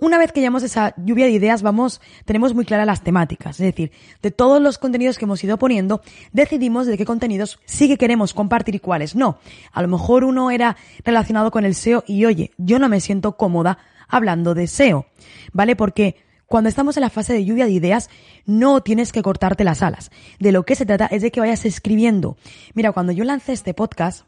Una 0.00 0.16
vez 0.16 0.32
que 0.32 0.40
llevamos 0.40 0.62
esa 0.62 0.94
lluvia 0.96 1.26
de 1.26 1.32
ideas, 1.32 1.62
vamos, 1.62 2.00
tenemos 2.24 2.54
muy 2.54 2.64
claras 2.64 2.86
las 2.86 3.02
temáticas. 3.02 3.60
Es 3.60 3.66
decir, 3.66 3.92
de 4.22 4.30
todos 4.30 4.60
los 4.60 4.78
contenidos 4.78 5.18
que 5.18 5.26
hemos 5.26 5.44
ido 5.44 5.58
poniendo, 5.58 6.00
decidimos 6.32 6.86
de 6.86 6.96
qué 6.96 7.04
contenidos 7.04 7.60
sí 7.66 7.86
que 7.86 7.98
queremos 7.98 8.32
compartir 8.32 8.74
y 8.74 8.80
cuáles 8.80 9.14
no. 9.14 9.38
A 9.72 9.82
lo 9.82 9.88
mejor 9.88 10.24
uno 10.24 10.50
era 10.50 10.78
relacionado 11.04 11.50
con 11.50 11.66
el 11.66 11.74
SEO 11.74 12.02
y 12.06 12.24
oye, 12.24 12.50
yo 12.56 12.78
no 12.78 12.88
me 12.88 13.00
siento 13.00 13.36
cómoda 13.36 13.76
hablando 14.08 14.54
de 14.54 14.68
SEO, 14.68 15.04
¿vale? 15.52 15.76
Porque 15.76 16.16
cuando 16.46 16.70
estamos 16.70 16.96
en 16.96 17.02
la 17.02 17.10
fase 17.10 17.34
de 17.34 17.44
lluvia 17.44 17.66
de 17.66 17.72
ideas, 17.72 18.08
no 18.46 18.80
tienes 18.80 19.12
que 19.12 19.22
cortarte 19.22 19.64
las 19.64 19.82
alas. 19.82 20.10
De 20.38 20.50
lo 20.50 20.64
que 20.64 20.76
se 20.76 20.86
trata 20.86 21.06
es 21.06 21.20
de 21.20 21.30
que 21.30 21.40
vayas 21.40 21.66
escribiendo. 21.66 22.38
Mira, 22.72 22.92
cuando 22.92 23.12
yo 23.12 23.22
lancé 23.22 23.52
este 23.52 23.74
podcast, 23.74 24.24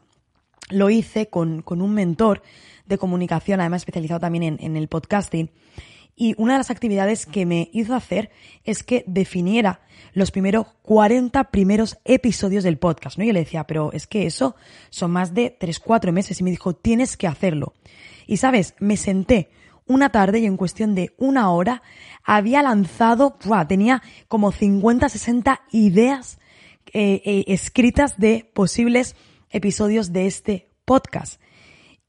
lo 0.69 0.91
hice 0.91 1.27
con, 1.27 1.63
con 1.63 1.81
un 1.81 1.93
mentor 1.93 2.43
de 2.85 2.97
comunicación, 2.97 3.59
además 3.59 3.81
especializado 3.81 4.19
también 4.19 4.57
en, 4.59 4.77
el 4.77 4.87
podcasting. 4.87 5.51
Y 6.15 6.35
una 6.37 6.53
de 6.53 6.59
las 6.59 6.69
actividades 6.69 7.25
que 7.25 7.45
me 7.45 7.69
hizo 7.73 7.95
hacer 7.95 8.29
es 8.63 8.83
que 8.83 9.03
definiera 9.07 9.81
los 10.13 10.29
primeros 10.29 10.67
40 10.83 11.45
primeros 11.45 11.97
episodios 12.05 12.63
del 12.63 12.77
podcast, 12.77 13.17
¿no? 13.17 13.23
Yo 13.23 13.33
le 13.33 13.39
decía, 13.39 13.65
pero 13.65 13.91
es 13.93 14.05
que 14.05 14.27
eso 14.27 14.55
son 14.91 15.11
más 15.11 15.33
de 15.33 15.49
3, 15.59 15.79
4 15.79 16.11
meses. 16.11 16.39
Y 16.39 16.43
me 16.43 16.51
dijo, 16.51 16.75
tienes 16.75 17.17
que 17.17 17.27
hacerlo. 17.27 17.73
Y 18.27 18.37
sabes, 18.37 18.75
me 18.79 18.95
senté 18.95 19.49
una 19.87 20.09
tarde 20.09 20.39
y 20.39 20.45
en 20.45 20.55
cuestión 20.55 20.93
de 20.93 21.13
una 21.17 21.49
hora 21.51 21.81
había 22.23 22.61
lanzado, 22.61 23.37
tenía 23.67 24.01
como 24.27 24.51
50, 24.51 25.09
60 25.09 25.61
ideas 25.71 26.39
eh, 26.93 27.21
eh, 27.25 27.45
escritas 27.47 28.17
de 28.17 28.49
posibles 28.53 29.15
episodios 29.49 30.13
de 30.13 30.27
este 30.27 30.69
podcast 30.85 31.41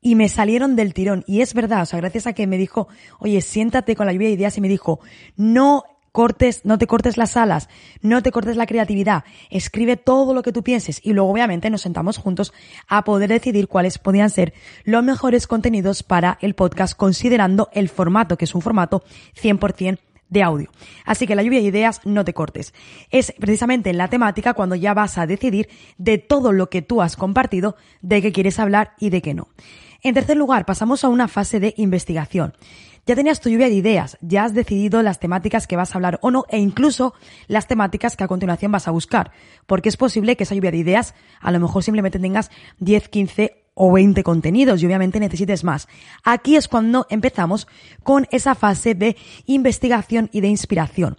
y 0.05 0.15
me 0.15 0.29
salieron 0.29 0.77
del 0.77 0.95
tirón. 0.95 1.25
Y 1.27 1.41
es 1.41 1.55
verdad, 1.55 1.83
o 1.83 1.87
sea, 1.87 1.99
gracias 1.99 2.29
a 2.29 2.35
que 2.35 2.47
me 2.47 2.59
dijo, 2.59 2.87
oye, 3.19 3.41
siéntate 3.41 3.97
con 3.97 4.07
la 4.07 4.13
lluvia 4.13 4.29
de 4.29 4.35
ideas 4.35 4.57
y 4.59 4.61
me 4.61 4.69
dijo, 4.69 5.01
no 5.37 5.83
cortes, 6.13 6.61
no 6.65 6.79
te 6.79 6.87
cortes 6.87 7.17
las 7.17 7.37
alas, 7.37 7.69
no 8.03 8.23
te 8.23 8.31
cortes 8.31 8.57
la 8.57 8.67
creatividad, 8.67 9.25
escribe 9.51 9.97
todo 9.97 10.35
lo 10.35 10.43
que 10.43 10.53
tú 10.53 10.63
pienses 10.63 11.01
y 11.03 11.15
luego 11.15 11.33
obviamente 11.33 11.71
nos 11.71 11.81
sentamos 11.81 12.19
juntos 12.19 12.53
a 12.87 13.03
poder 13.03 13.31
decidir 13.31 13.67
cuáles 13.67 13.99
podían 13.99 14.31
ser 14.31 14.53
los 14.85 15.03
mejores 15.03 15.49
contenidos 15.49 16.03
para 16.05 16.39
el 16.41 16.55
podcast 16.55 16.97
considerando 16.97 17.71
el 17.73 17.89
formato, 17.89 18.37
que 18.37 18.45
es 18.45 18.55
un 18.55 18.61
formato 18.61 19.03
100% 19.43 19.99
de 20.35 20.43
audio. 20.43 20.71
Así 21.07 21.26
que 21.26 21.35
la 21.35 21.43
lluvia 21.43 21.61
de 21.61 21.69
ideas 21.69 22.03
no 22.05 22.25
te 22.25 22.35
cortes. 22.35 22.75
Es 23.11 23.33
precisamente 23.38 23.88
en 23.88 23.97
la 23.97 24.09
temática 24.09 24.53
cuando 24.53 24.75
ya 24.75 24.93
vas 24.93 25.17
a 25.17 25.26
decidir 25.26 25.71
de 25.97 26.19
todo 26.19 26.53
lo 26.53 26.69
que 26.69 26.83
tú 26.83 27.00
has 27.00 27.17
compartido, 27.17 27.76
de 28.03 28.21
qué 28.21 28.33
quieres 28.33 28.59
hablar 28.59 28.93
y 28.99 29.09
de 29.09 29.23
qué 29.23 29.33
no. 29.33 29.49
En 30.03 30.12
tercer 30.12 30.37
lugar, 30.37 30.67
pasamos 30.67 31.05
a 31.05 31.09
una 31.09 31.29
fase 31.29 31.61
de 31.61 31.73
investigación. 31.79 32.53
Ya 33.07 33.14
tenías 33.14 33.41
tu 33.41 33.49
lluvia 33.49 33.69
de 33.69 33.75
ideas, 33.75 34.19
ya 34.23 34.45
has 34.45 34.55
decidido 34.55 35.03
las 35.03 35.21
temáticas 35.21 35.67
que 35.67 35.76
vas 35.76 35.95
a 35.95 35.99
hablar 35.99 36.19
o 36.21 36.31
no, 36.31 36.47
e 36.49 36.59
incluso 36.59 37.14
las 37.49 37.69
temáticas 37.69 38.17
que 38.17 38.25
a 38.25 38.29
continuación 38.29 38.73
vas 38.73 38.88
a 38.88 38.91
buscar, 38.91 39.31
porque 39.67 39.88
es 39.88 39.97
posible 39.97 40.37
que 40.37 40.45
esa 40.45 40.55
lluvia 40.55 40.71
de 40.71 40.79
ideas 40.79 41.14
a 41.41 41.50
lo 41.50 41.61
mejor 41.61 41.83
simplemente 41.83 42.19
tengas 42.19 42.50
10, 42.81 43.09
15 43.09 43.63
o 43.75 43.93
20 43.93 44.23
contenidos 44.23 44.83
y 44.83 44.87
obviamente 44.87 45.21
necesites 45.21 45.64
más. 45.64 45.88
Aquí 46.23 46.57
es 46.57 46.69
cuando 46.69 47.07
empezamos 47.11 47.66
con 48.02 48.26
esa 48.31 48.54
fase 48.54 48.95
de 48.95 49.16
investigación 49.47 50.31
y 50.33 50.40
de 50.40 50.49
inspiración. 50.49 51.16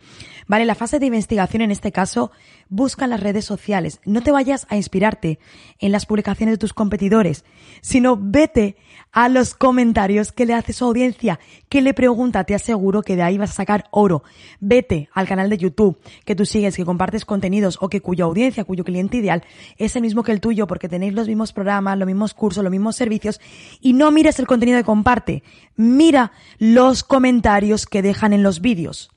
Vale, 0.47 0.65
la 0.65 0.75
fase 0.75 0.99
de 0.99 1.07
investigación 1.07 1.63
en 1.63 1.71
este 1.71 1.91
caso 1.91 2.31
busca 2.69 3.05
en 3.05 3.11
las 3.11 3.19
redes 3.19 3.45
sociales. 3.45 3.99
No 4.05 4.21
te 4.21 4.31
vayas 4.31 4.67
a 4.69 4.75
inspirarte 4.75 5.39
en 5.79 5.91
las 5.91 6.05
publicaciones 6.05 6.53
de 6.53 6.57
tus 6.59 6.73
competidores, 6.73 7.45
sino 7.81 8.17
vete 8.19 8.77
a 9.15 9.29
los 9.29 9.55
comentarios 9.55 10.33
que 10.33 10.45
le 10.45 10.53
hace 10.53 10.73
su 10.73 10.83
audiencia, 10.83 11.39
que 11.69 11.81
le 11.81 11.93
pregunta, 11.93 12.43
te 12.43 12.53
aseguro 12.53 13.01
que 13.01 13.15
de 13.15 13.23
ahí 13.23 13.37
vas 13.37 13.51
a 13.51 13.53
sacar 13.53 13.85
oro. 13.91 14.23
Vete 14.59 15.07
al 15.13 15.25
canal 15.25 15.49
de 15.49 15.57
YouTube 15.57 15.97
que 16.25 16.35
tú 16.35 16.45
sigues, 16.45 16.75
que 16.75 16.83
compartes 16.83 17.23
contenidos 17.23 17.77
o 17.79 17.87
que 17.87 18.01
cuya 18.01 18.25
audiencia, 18.25 18.65
cuyo 18.65 18.83
cliente 18.83 19.15
ideal 19.15 19.43
es 19.77 19.95
el 19.95 20.01
mismo 20.01 20.21
que 20.21 20.33
el 20.33 20.41
tuyo 20.41 20.67
porque 20.67 20.89
tenéis 20.89 21.13
los 21.13 21.29
mismos 21.29 21.53
programas, 21.53 21.97
los 21.97 22.07
mismos 22.07 22.33
cursos, 22.33 22.61
los 22.61 22.71
mismos 22.71 22.97
servicios 22.97 23.39
y 23.79 23.93
no 23.93 24.11
mires 24.11 24.37
el 24.39 24.47
contenido 24.47 24.79
que 24.79 24.83
comparte, 24.83 25.43
mira 25.77 26.33
los 26.59 27.05
comentarios 27.05 27.85
que 27.85 28.01
dejan 28.01 28.33
en 28.33 28.43
los 28.43 28.59
vídeos. 28.59 29.11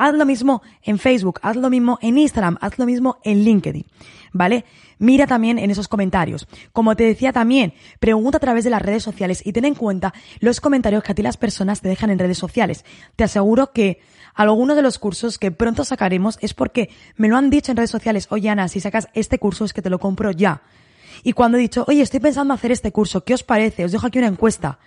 Haz 0.00 0.14
lo 0.14 0.24
mismo 0.24 0.62
en 0.82 0.98
Facebook, 0.98 1.40
haz 1.42 1.56
lo 1.56 1.68
mismo 1.68 1.98
en 2.00 2.16
Instagram, 2.16 2.56
haz 2.62 2.78
lo 2.78 2.86
mismo 2.86 3.18
en 3.22 3.44
LinkedIn, 3.44 3.84
¿vale? 4.32 4.64
Mira 4.98 5.26
también 5.26 5.58
en 5.58 5.70
esos 5.70 5.88
comentarios. 5.88 6.48
Como 6.72 6.96
te 6.96 7.04
decía 7.04 7.34
también, 7.34 7.74
pregunta 7.98 8.38
a 8.38 8.40
través 8.40 8.64
de 8.64 8.70
las 8.70 8.80
redes 8.80 9.02
sociales 9.02 9.42
y 9.44 9.52
ten 9.52 9.66
en 9.66 9.74
cuenta 9.74 10.14
los 10.38 10.62
comentarios 10.62 11.02
que 11.02 11.12
a 11.12 11.14
ti 11.14 11.20
las 11.20 11.36
personas 11.36 11.82
te 11.82 11.90
dejan 11.90 12.08
en 12.08 12.18
redes 12.18 12.38
sociales. 12.38 12.86
Te 13.14 13.24
aseguro 13.24 13.72
que 13.72 14.00
algunos 14.34 14.74
de 14.76 14.80
los 14.80 14.98
cursos 14.98 15.36
que 15.36 15.50
pronto 15.50 15.84
sacaremos 15.84 16.38
es 16.40 16.54
porque 16.54 16.88
me 17.16 17.28
lo 17.28 17.36
han 17.36 17.50
dicho 17.50 17.70
en 17.70 17.76
redes 17.76 17.90
sociales, 17.90 18.26
oye 18.30 18.48
Ana, 18.48 18.68
si 18.68 18.80
sacas 18.80 19.08
este 19.12 19.38
curso 19.38 19.66
es 19.66 19.74
que 19.74 19.82
te 19.82 19.90
lo 19.90 19.98
compro 19.98 20.30
ya. 20.30 20.62
Y 21.24 21.34
cuando 21.34 21.58
he 21.58 21.60
dicho, 21.60 21.84
oye, 21.88 22.00
estoy 22.00 22.20
pensando 22.20 22.54
hacer 22.54 22.72
este 22.72 22.90
curso, 22.90 23.22
¿qué 23.22 23.34
os 23.34 23.42
parece? 23.42 23.84
Os 23.84 23.92
dejo 23.92 24.06
aquí 24.06 24.18
una 24.18 24.28
encuesta. 24.28 24.78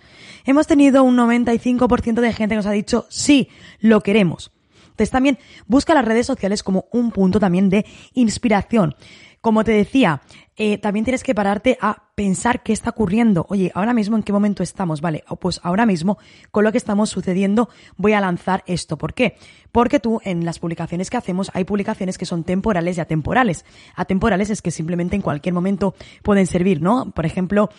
Hemos 0.44 0.66
tenido 0.66 1.04
un 1.04 1.16
95% 1.16 2.20
de 2.20 2.34
gente 2.34 2.54
que 2.54 2.58
nos 2.58 2.66
ha 2.66 2.72
dicho, 2.72 3.06
sí, 3.10 3.50
lo 3.80 4.02
queremos. 4.02 4.53
Entonces 4.94 5.12
también 5.12 5.40
busca 5.66 5.96
las 5.96 6.06
redes 6.06 6.28
sociales 6.28 6.62
como 6.62 6.86
un 6.92 7.12
punto 7.12 7.40
también 7.40 7.70
de 7.70 7.86
inspiración. 8.14 8.96
Como 9.42 9.66
te 9.66 9.74
decía, 9.74 10.22
eh, 10.56 10.78
también 10.78 11.04
tienes 11.04 11.24
que 11.24 11.36
pararte 11.36 11.78
a 11.82 12.04
pensar 12.16 12.64
qué 12.64 12.72
está 12.72 12.92
ocurriendo. 12.92 13.46
Oye, 13.50 13.72
ahora 13.76 13.94
mismo 13.94 14.16
en 14.16 14.24
qué 14.24 14.32
momento 14.32 14.64
estamos, 14.64 15.02
¿vale? 15.02 15.26
Pues 15.42 15.60
ahora 15.64 15.86
mismo, 15.86 16.18
con 16.52 16.64
lo 16.64 16.72
que 16.72 16.78
estamos 16.78 17.10
sucediendo, 17.10 17.68
voy 17.98 18.14
a 18.14 18.22
lanzar 18.22 18.64
esto. 18.68 18.98
¿Por 18.98 19.14
qué? 19.14 19.36
Porque 19.74 20.00
tú, 20.00 20.22
en 20.24 20.46
las 20.46 20.60
publicaciones 20.60 21.10
que 21.10 21.18
hacemos, 21.18 21.52
hay 21.54 21.66
publicaciones 21.66 22.18
que 22.18 22.26
son 22.26 22.46
temporales 22.46 22.98
y 22.98 23.02
atemporales. 23.02 23.66
Atemporales 23.96 24.50
es 24.50 24.62
que 24.62 24.72
simplemente 24.72 25.18
en 25.18 25.22
cualquier 25.22 25.54
momento 25.54 25.94
pueden 26.22 26.48
servir, 26.48 26.82
¿no? 26.82 27.12
Por 27.12 27.26
ejemplo, 27.26 27.70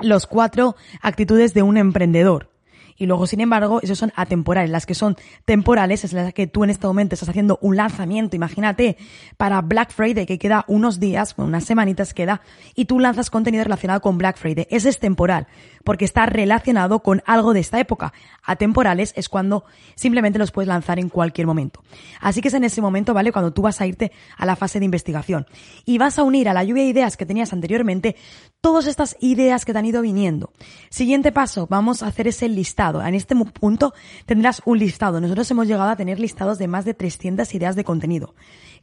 los 0.00 0.26
cuatro 0.26 0.76
actitudes 1.02 1.52
de 1.52 1.62
un 1.62 1.76
emprendedor. 1.76 2.48
Y 3.00 3.06
luego, 3.06 3.26
sin 3.26 3.40
embargo, 3.40 3.80
esos 3.82 3.96
son 3.96 4.12
atemporales. 4.14 4.68
Las 4.68 4.84
que 4.84 4.94
son 4.94 5.16
temporales 5.46 6.04
es 6.04 6.12
las 6.12 6.34
que 6.34 6.46
tú 6.46 6.64
en 6.64 6.70
este 6.70 6.86
momento 6.86 7.14
estás 7.14 7.30
haciendo 7.30 7.58
un 7.62 7.74
lanzamiento, 7.74 8.36
imagínate, 8.36 8.98
para 9.38 9.62
Black 9.62 9.90
Friday, 9.90 10.26
que 10.26 10.38
queda 10.38 10.66
unos 10.68 11.00
días, 11.00 11.34
unas 11.38 11.64
semanitas 11.64 12.12
queda, 12.12 12.42
y 12.74 12.84
tú 12.84 13.00
lanzas 13.00 13.30
contenido 13.30 13.64
relacionado 13.64 14.02
con 14.02 14.18
Black 14.18 14.36
Friday. 14.36 14.66
Ese 14.68 14.90
es 14.90 14.98
temporal, 14.98 15.46
porque 15.82 16.04
está 16.04 16.26
relacionado 16.26 17.02
con 17.02 17.22
algo 17.24 17.54
de 17.54 17.60
esta 17.60 17.80
época. 17.80 18.12
Atemporales 18.44 19.14
es 19.16 19.30
cuando 19.30 19.64
simplemente 19.94 20.38
los 20.38 20.50
puedes 20.50 20.68
lanzar 20.68 20.98
en 20.98 21.08
cualquier 21.08 21.46
momento. 21.46 21.82
Así 22.20 22.42
que 22.42 22.48
es 22.48 22.54
en 22.54 22.64
ese 22.64 22.82
momento, 22.82 23.14
¿vale? 23.14 23.32
Cuando 23.32 23.54
tú 23.54 23.62
vas 23.62 23.80
a 23.80 23.86
irte 23.86 24.12
a 24.36 24.44
la 24.44 24.56
fase 24.56 24.78
de 24.78 24.84
investigación. 24.84 25.46
Y 25.86 25.96
vas 25.96 26.18
a 26.18 26.22
unir 26.22 26.50
a 26.50 26.52
la 26.52 26.64
lluvia 26.64 26.82
de 26.82 26.90
ideas 26.90 27.16
que 27.16 27.24
tenías 27.24 27.54
anteriormente 27.54 28.14
todas 28.60 28.86
estas 28.86 29.16
ideas 29.20 29.64
que 29.64 29.72
te 29.72 29.78
han 29.78 29.86
ido 29.86 30.02
viniendo. 30.02 30.52
Siguiente 30.90 31.32
paso, 31.32 31.66
vamos 31.66 32.02
a 32.02 32.08
hacer 32.08 32.28
ese 32.28 32.46
listado. 32.46 32.89
En 32.98 33.14
este 33.14 33.36
punto 33.36 33.94
tendrás 34.26 34.62
un 34.64 34.78
listado. 34.78 35.20
Nosotros 35.20 35.50
hemos 35.50 35.66
llegado 35.66 35.90
a 35.90 35.96
tener 35.96 36.18
listados 36.18 36.58
de 36.58 36.66
más 36.66 36.84
de 36.84 36.94
300 36.94 37.54
ideas 37.54 37.76
de 37.76 37.84
contenido. 37.84 38.34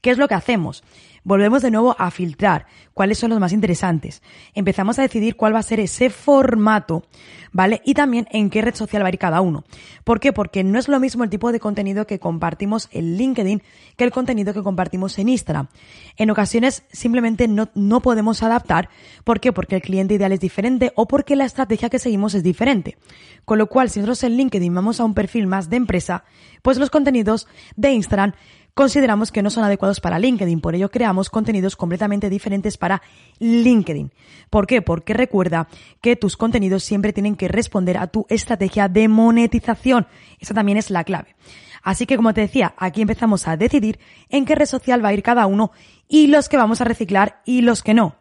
¿Qué 0.01 0.11
es 0.11 0.17
lo 0.17 0.27
que 0.27 0.35
hacemos? 0.35 0.83
Volvemos 1.27 1.61
de 1.61 1.71
nuevo 1.71 1.93
a 1.99 2.09
filtrar 2.09 2.67
cuáles 2.93 3.17
son 3.17 3.31
los 3.31 3.39
más 3.41 3.51
interesantes. 3.51 4.23
Empezamos 4.53 4.97
a 4.97 5.01
decidir 5.01 5.35
cuál 5.35 5.53
va 5.53 5.59
a 5.59 5.63
ser 5.63 5.81
ese 5.81 6.09
formato, 6.09 7.03
¿vale? 7.51 7.81
Y 7.83 7.95
también 7.95 8.29
en 8.31 8.49
qué 8.49 8.61
red 8.61 8.73
social 8.73 9.03
va 9.03 9.07
a 9.07 9.09
ir 9.09 9.19
cada 9.19 9.41
uno. 9.41 9.65
¿Por 10.05 10.21
qué? 10.21 10.31
Porque 10.31 10.63
no 10.63 10.79
es 10.79 10.87
lo 10.87 11.01
mismo 11.01 11.25
el 11.25 11.29
tipo 11.29 11.51
de 11.51 11.59
contenido 11.59 12.07
que 12.07 12.17
compartimos 12.17 12.87
en 12.93 13.17
LinkedIn 13.17 13.61
que 13.97 14.05
el 14.05 14.11
contenido 14.11 14.53
que 14.53 14.63
compartimos 14.63 15.19
en 15.19 15.27
Instagram. 15.27 15.67
En 16.15 16.31
ocasiones 16.31 16.83
simplemente 16.93 17.49
no, 17.49 17.67
no 17.75 18.01
podemos 18.01 18.41
adaptar. 18.41 18.87
¿Por 19.25 19.41
qué? 19.41 19.51
Porque 19.51 19.75
el 19.75 19.81
cliente 19.81 20.13
ideal 20.13 20.31
es 20.31 20.39
diferente 20.39 20.93
o 20.95 21.09
porque 21.09 21.35
la 21.35 21.43
estrategia 21.43 21.89
que 21.89 21.99
seguimos 21.99 22.35
es 22.35 22.43
diferente. 22.43 22.97
Con 23.43 23.57
lo 23.57 23.67
cual, 23.67 23.89
si 23.89 23.99
nosotros 23.99 24.23
en 24.23 24.37
LinkedIn 24.37 24.73
vamos 24.73 25.01
a 25.01 25.03
un 25.03 25.13
perfil 25.13 25.45
más 25.45 25.69
de 25.69 25.75
empresa, 25.75 26.23
pues 26.61 26.77
los 26.77 26.89
contenidos 26.89 27.49
de 27.75 27.91
Instagram 27.91 28.31
consideramos 28.77 29.31
que 29.31 29.41
no 29.41 29.49
son 29.49 29.63
adecuados 29.63 29.99
para 29.99 30.19
LinkedIn. 30.19 30.61
Por 30.61 30.75
ello 30.75 30.91
creamos 30.91 31.31
contenidos 31.31 31.75
completamente 31.75 32.29
diferentes 32.29 32.77
para 32.77 33.01
LinkedIn. 33.39 34.11
¿Por 34.51 34.67
qué? 34.67 34.83
Porque 34.83 35.15
recuerda 35.15 35.67
que 35.99 36.15
tus 36.15 36.37
contenidos 36.37 36.83
siempre 36.83 37.11
tienen 37.11 37.35
que 37.35 37.47
responder 37.47 37.97
a 37.97 38.05
tu 38.05 38.27
estrategia 38.29 38.87
de 38.87 39.07
monetización. 39.07 40.05
Esa 40.39 40.53
también 40.53 40.77
es 40.77 40.91
la 40.91 41.03
clave. 41.03 41.35
Así 41.81 42.05
que 42.05 42.17
como 42.17 42.35
te 42.35 42.41
decía, 42.41 42.75
aquí 42.77 43.01
empezamos 43.01 43.47
a 43.47 43.57
decidir 43.57 43.99
en 44.29 44.45
qué 44.45 44.53
red 44.53 44.67
social 44.67 45.03
va 45.03 45.09
a 45.09 45.13
ir 45.13 45.23
cada 45.23 45.47
uno 45.47 45.71
y 46.07 46.27
los 46.27 46.47
que 46.47 46.57
vamos 46.57 46.79
a 46.79 46.83
reciclar 46.83 47.41
y 47.45 47.61
los 47.61 47.81
que 47.81 47.95
no 47.95 48.15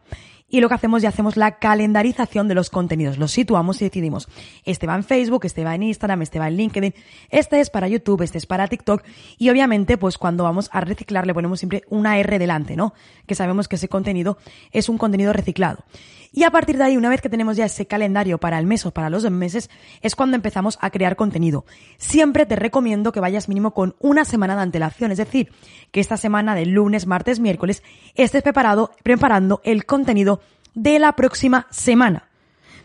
y 0.48 0.60
lo 0.60 0.68
que 0.68 0.74
hacemos 0.74 1.02
ya 1.02 1.08
hacemos 1.08 1.36
la 1.36 1.58
calendarización 1.58 2.48
de 2.48 2.54
los 2.54 2.70
contenidos. 2.70 3.18
Los 3.18 3.32
situamos 3.32 3.80
y 3.80 3.84
decidimos, 3.84 4.28
este 4.64 4.86
va 4.86 4.94
en 4.94 5.04
Facebook, 5.04 5.44
este 5.44 5.64
va 5.64 5.74
en 5.74 5.82
Instagram, 5.82 6.22
este 6.22 6.38
va 6.38 6.48
en 6.48 6.56
LinkedIn, 6.56 6.94
este 7.30 7.60
es 7.60 7.70
para 7.70 7.88
YouTube, 7.88 8.22
este 8.22 8.38
es 8.38 8.46
para 8.46 8.68
TikTok 8.68 9.02
y 9.38 9.50
obviamente 9.50 9.98
pues 9.98 10.18
cuando 10.18 10.44
vamos 10.44 10.68
a 10.72 10.80
reciclar 10.80 11.26
le 11.26 11.34
ponemos 11.34 11.58
siempre 11.58 11.84
una 11.88 12.18
R 12.18 12.38
delante, 12.38 12.76
¿no? 12.76 12.94
Que 13.26 13.34
sabemos 13.34 13.68
que 13.68 13.76
ese 13.76 13.88
contenido 13.88 14.38
es 14.72 14.88
un 14.88 14.98
contenido 14.98 15.32
reciclado. 15.32 15.84
Y 16.32 16.42
a 16.44 16.50
partir 16.50 16.76
de 16.76 16.84
ahí, 16.84 16.98
una 16.98 17.08
vez 17.08 17.22
que 17.22 17.30
tenemos 17.30 17.56
ya 17.56 17.64
ese 17.64 17.86
calendario 17.86 18.36
para 18.36 18.58
el 18.58 18.66
mes 18.66 18.84
o 18.84 18.90
para 18.90 19.08
los 19.08 19.22
dos 19.22 19.32
meses, 19.32 19.70
es 20.02 20.14
cuando 20.14 20.36
empezamos 20.36 20.76
a 20.82 20.90
crear 20.90 21.16
contenido. 21.16 21.64
Siempre 21.96 22.44
te 22.44 22.56
recomiendo 22.56 23.10
que 23.10 23.20
vayas 23.20 23.48
mínimo 23.48 23.72
con 23.72 23.96
una 24.00 24.26
semana 24.26 24.54
de 24.54 24.60
antelación, 24.60 25.12
es 25.12 25.16
decir, 25.16 25.50
que 25.92 26.00
esta 26.00 26.18
semana 26.18 26.54
de 26.54 26.66
lunes, 26.66 27.06
martes, 27.06 27.40
miércoles 27.40 27.82
estés 28.14 28.42
preparado, 28.42 28.92
preparando 29.02 29.62
el 29.64 29.86
contenido 29.86 30.35
de 30.76 31.00
la 31.00 31.12
próxima 31.14 31.66
semana. 31.70 32.28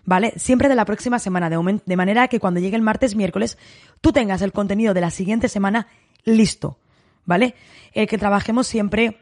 ¿vale? 0.06 0.34
Siempre 0.38 0.70
de 0.70 0.76
la 0.76 0.86
próxima 0.86 1.20
semana, 1.20 1.50
de, 1.50 1.82
de 1.86 1.96
manera 1.96 2.28
que 2.28 2.40
cuando 2.40 2.60
llegue 2.60 2.76
el 2.76 2.82
martes, 2.82 3.16
miércoles, 3.16 3.58
tú 4.02 4.12
tengas 4.12 4.42
el 4.42 4.52
contenido 4.52 4.94
de 4.94 5.02
la 5.02 5.12
siguiente 5.12 5.48
semana 5.48 5.88
listo, 6.24 6.80
¿vale? 7.26 7.56
El 7.94 8.08
que 8.08 8.18
trabajemos 8.18 8.68
siempre 8.68 9.20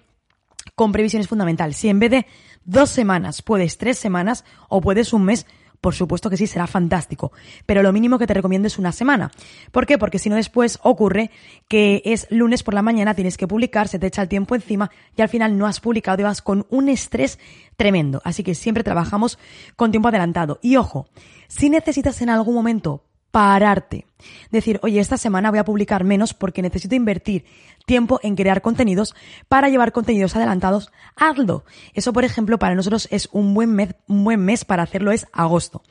con 0.76 0.92
previsiones 0.92 1.28
fundamentales. 1.28 1.78
Si 1.78 1.90
en 1.90 2.00
vez 2.00 2.12
de 2.12 2.28
dos 2.64 2.90
semanas 2.90 3.42
puedes 3.42 3.78
tres 3.78 3.98
semanas 3.98 4.46
o 4.70 4.82
puedes 4.82 5.12
un 5.14 5.26
mes, 5.26 5.46
por 5.82 5.96
supuesto 5.96 6.30
que 6.30 6.38
sí, 6.38 6.48
será 6.48 6.68
fantástico. 6.68 7.32
Pero 7.66 7.84
lo 7.84 7.94
mínimo 7.94 8.20
que 8.20 8.28
te 8.28 8.34
recomiendo 8.34 8.68
es 8.68 8.78
una 8.78 8.92
semana. 8.92 9.32
¿Por 9.72 9.86
qué? 9.86 9.98
Porque 9.98 10.20
si 10.20 10.30
no 10.30 10.36
después 10.36 10.80
ocurre 10.84 11.32
que 11.68 12.02
es 12.06 12.28
lunes 12.30 12.64
por 12.64 12.74
la 12.74 12.82
mañana, 12.82 13.14
tienes 13.14 13.38
que 13.38 13.48
publicar, 13.48 13.88
se 13.88 14.00
te 14.00 14.08
echa 14.08 14.22
el 14.22 14.28
tiempo 14.28 14.56
encima 14.56 14.92
y 15.16 15.22
al 15.22 15.30
final 15.30 15.58
no 15.58 15.68
has 15.68 15.80
publicado 15.80 16.22
y 16.22 16.24
vas 16.24 16.42
con 16.42 16.66
un 16.70 16.90
estrés 16.90 17.40
tremendo. 17.78 18.22
Así 18.26 18.44
que 18.44 18.56
siempre 18.56 18.84
trabajamos 18.84 19.40
con 19.76 19.92
tiempo 19.92 20.10
adelantado. 20.10 20.60
Y 20.62 20.76
ojo, 20.76 21.08
si 21.48 21.70
necesitas 21.70 22.22
en 22.22 22.30
algún 22.30 22.56
momento 22.56 23.04
pararte. 23.32 24.09
Decir, 24.52 24.80
oye, 24.84 25.00
esta 25.00 25.18
semana 25.18 25.50
voy 25.50 25.60
a 25.60 25.66
publicar 25.66 26.04
menos 26.04 26.34
porque 26.34 26.62
necesito 26.62 26.96
invertir 26.96 27.46
tiempo 27.86 28.20
en 28.22 28.36
crear 28.36 28.62
contenidos 28.62 29.16
para 29.48 29.70
llevar 29.70 29.92
contenidos 29.92 30.36
adelantados, 30.36 30.92
hazlo. 31.16 31.64
Eso, 31.94 32.14
por 32.14 32.24
ejemplo, 32.24 32.60
para 32.60 32.76
nosotros 32.76 33.08
es 33.10 33.30
un 33.32 33.54
buen 33.54 33.74
mes, 33.74 33.96
un 34.08 34.24
buen 34.24 34.44
mes 34.46 34.66
para 34.66 34.84
hacerlo 34.84 35.12
es 35.12 35.26
agosto. 35.34 35.82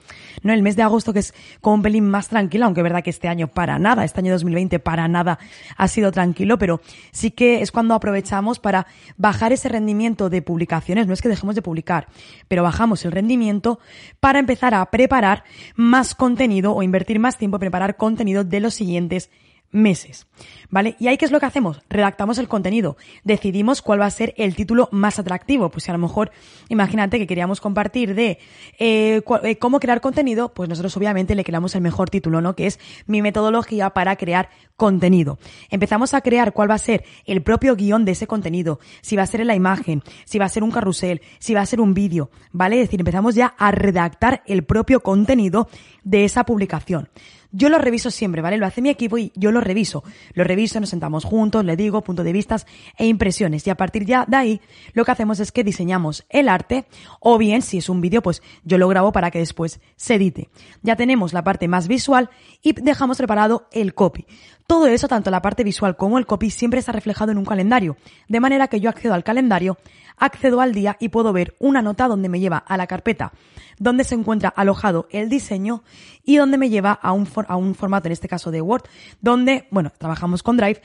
No, 0.43 0.53
el 0.53 0.63
mes 0.63 0.77
de 0.77 0.83
agosto 0.83 1.13
que 1.13 1.19
es 1.19 1.35
como 1.61 1.75
un 1.75 1.83
pelín 1.83 2.09
más 2.09 2.29
tranquilo, 2.29 2.67
aunque 2.67 2.81
es 2.81 2.85
verdad 2.85 3.03
que 3.03 3.11
este 3.11 3.27
año 3.27 3.49
para 3.49 3.79
nada, 3.79 4.05
este 4.05 4.21
año 4.21 4.33
2020 4.33 4.79
para 4.79 5.09
nada 5.09 5.41
ha 5.77 5.89
sido 5.89 6.13
tranquilo, 6.13 6.59
pero 6.59 6.81
sí 7.11 7.33
que 7.33 7.63
es 7.63 7.73
cuando 7.73 7.95
aprovechamos 7.95 8.61
para 8.61 8.87
bajar 9.17 9.53
ese 9.53 9.69
rendimiento 9.69 10.31
de 10.31 10.43
publicaciones. 10.43 11.07
No 11.07 11.15
es 11.15 11.23
que 11.23 11.29
dejemos 11.29 11.57
de 11.57 11.63
publicar, 11.63 12.07
pero 12.47 12.63
bajamos 12.63 13.05
el 13.05 13.13
rendimiento 13.13 13.81
para 14.21 14.39
empezar 14.39 14.75
a 14.75 14.89
preparar 14.91 15.45
más 15.75 16.15
contenido 16.15 16.75
o 16.75 16.83
invertir 16.83 17.19
más 17.19 17.39
tiempo 17.39 17.57
en 17.57 17.61
preparar 17.61 17.97
contenido 17.97 18.18
de 18.19 18.61
los 18.61 18.75
siguientes 18.75 19.31
meses. 19.71 20.27
¿Vale? 20.71 20.97
¿Y 20.99 21.09
ahí 21.09 21.17
qué 21.17 21.25
es 21.25 21.31
lo 21.31 21.41
que 21.41 21.47
hacemos? 21.47 21.81
Redactamos 21.89 22.39
el 22.39 22.49
contenido. 22.49 22.97
Decidimos 23.25 23.81
cuál 23.81 24.01
va 24.01 24.07
a 24.07 24.11
ser 24.11 24.35
el 24.37 24.55
título 24.55 24.89
más 24.93 25.19
atractivo. 25.19 25.71
Pues 25.71 25.85
si 25.85 25.91
a 25.91 25.95
lo 25.95 25.99
mejor, 25.99 26.31
imagínate 26.69 27.19
que 27.19 27.27
queríamos 27.27 27.61
compartir 27.61 28.15
de 28.15 28.39
eh, 28.79 29.23
eh, 29.43 29.57
cómo 29.57 29.81
crear 29.81 30.01
contenido, 30.01 30.53
pues 30.53 30.69
nosotros 30.69 30.97
obviamente 30.97 31.35
le 31.35 31.45
creamos 31.45 31.75
el 31.75 31.81
mejor 31.81 32.11
título, 32.11 32.41
¿no? 32.41 32.55
Que 32.55 32.67
es 32.67 32.79
mi 33.07 33.23
metodología 33.23 33.91
para 33.91 34.17
crear 34.17 34.51
contenido. 34.77 35.39
Empezamos 35.71 36.13
a 36.13 36.21
crear 36.21 36.53
cuál 36.53 36.71
va 36.71 36.75
a 36.75 36.79
ser 36.79 37.05
el 37.25 37.43
propio 37.43 37.75
guion 37.75 38.05
de 38.05 38.13
ese 38.13 38.27
contenido. 38.27 38.79
Si 39.01 39.17
va 39.17 39.23
a 39.23 39.27
ser 39.27 39.45
la 39.45 39.55
imagen, 39.55 40.03
si 40.25 40.39
va 40.39 40.45
a 40.45 40.51
ser 40.51 40.63
un 40.63 40.71
carrusel, 40.71 41.23
si 41.39 41.55
va 41.55 41.63
a 41.63 41.67
ser 41.67 41.81
un 41.81 41.95
vídeo, 41.95 42.31
¿vale? 42.53 42.77
Es 42.77 42.89
decir, 42.89 43.01
empezamos 43.01 43.35
ya 43.35 43.55
a 43.59 43.71
redactar 43.71 44.43
el 44.47 44.65
propio 44.65 45.01
contenido 45.01 45.69
de 46.05 46.25
esa 46.25 46.45
publicación. 46.45 47.09
Yo 47.50 47.71
lo 47.71 47.78
reviso 47.78 48.11
siempre, 48.11 48.43
¿vale? 48.43 48.59
Lo 48.59 48.67
hace 48.67 48.83
mi 48.83 48.90
equipo 48.90 49.17
y 49.17 49.33
yo 49.35 49.50
lo 49.50 49.62
reviso. 49.62 50.05
Lo 50.35 50.45
reviso, 50.45 50.81
nos 50.81 50.90
sentamos 50.90 51.25
juntos, 51.25 51.64
le 51.64 51.76
digo 51.76 52.02
punto 52.02 52.23
de 52.23 52.33
vistas 52.33 52.67
e 52.99 53.07
impresiones. 53.07 53.67
Y 53.67 53.71
a 53.71 53.75
partir 53.75 54.05
ya 54.05 54.26
de 54.28 54.37
ahí, 54.37 54.61
lo 54.93 55.05
que 55.05 55.12
hacemos 55.12 55.40
es 55.40 55.50
que 55.50 55.64
diseñamos 55.64 56.26
el 56.28 56.49
arte, 56.50 56.85
o 57.21 57.38
bien, 57.38 57.62
si 57.62 57.78
es 57.78 57.88
un 57.88 58.02
vídeo, 58.02 58.23
pues 58.23 58.43
yo 58.64 58.76
lo 58.76 58.87
grabo 58.87 59.12
para 59.12 59.31
que 59.31 59.38
después 59.38 59.81
se 59.97 60.17
edite. 60.17 60.50
Ya 60.83 60.97
tenemos 60.97 61.33
la 61.33 61.43
parte 61.43 61.69
más 61.69 61.88
visual 61.88 62.28
y 62.62 62.73
dejamos 62.73 63.17
preparado 63.17 63.67
el 63.73 63.95
copy. 63.95 64.26
Todo 64.67 64.87
eso, 64.87 65.09
tanto 65.09 65.31
la 65.31 65.40
parte 65.40 65.64
visual 65.64 65.97
como 65.97 66.19
el 66.19 66.26
copy, 66.26 66.50
siempre 66.50 66.81
está 66.81 66.93
reflejado 66.93 67.33
en 67.33 67.38
un 67.38 67.47
calendario. 67.47 67.97
De 68.28 68.40
manera 68.40 68.69
que 68.69 68.81
yo 68.81 68.90
accedo 68.90 69.14
al 69.14 69.25
calendario, 69.25 69.78
accedo 70.19 70.61
al 70.61 70.75
día 70.75 70.99
y 71.00 71.09
puedo 71.09 71.33
ver 71.33 71.57
una 71.59 71.81
nota 71.81 72.09
donde 72.09 72.28
me 72.28 72.40
lleva 72.40 72.59
a 72.59 72.76
la 72.76 72.87
carpeta 72.87 73.33
donde 73.79 74.05
se 74.05 74.15
encuentra 74.15 74.49
alojado 74.49 75.09
el 75.11 75.29
diseño 75.29 75.83
y 76.25 76.37
donde 76.37 76.59
me 76.59 76.71
lleva 76.71 76.93
a 76.93 77.13
un, 77.13 77.29
a 77.47 77.57
un 77.57 77.75
formato, 77.75 78.09
en 78.09 78.13
este 78.13 78.29
caso 78.29 78.51
de 78.51 78.61
Word, 78.61 78.85
donde, 79.21 79.67
bueno, 79.71 79.93
trabajamos 79.97 80.43
con 80.43 80.57
Drive, 80.57 80.83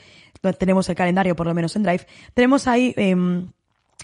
tenemos 0.58 0.88
el 0.88 0.96
calendario 0.96 1.36
por 1.36 1.46
lo 1.46 1.54
menos 1.54 1.76
en 1.76 1.82
Drive, 1.82 2.06
tenemos 2.34 2.66
ahí... 2.66 2.94
Em, 2.96 3.48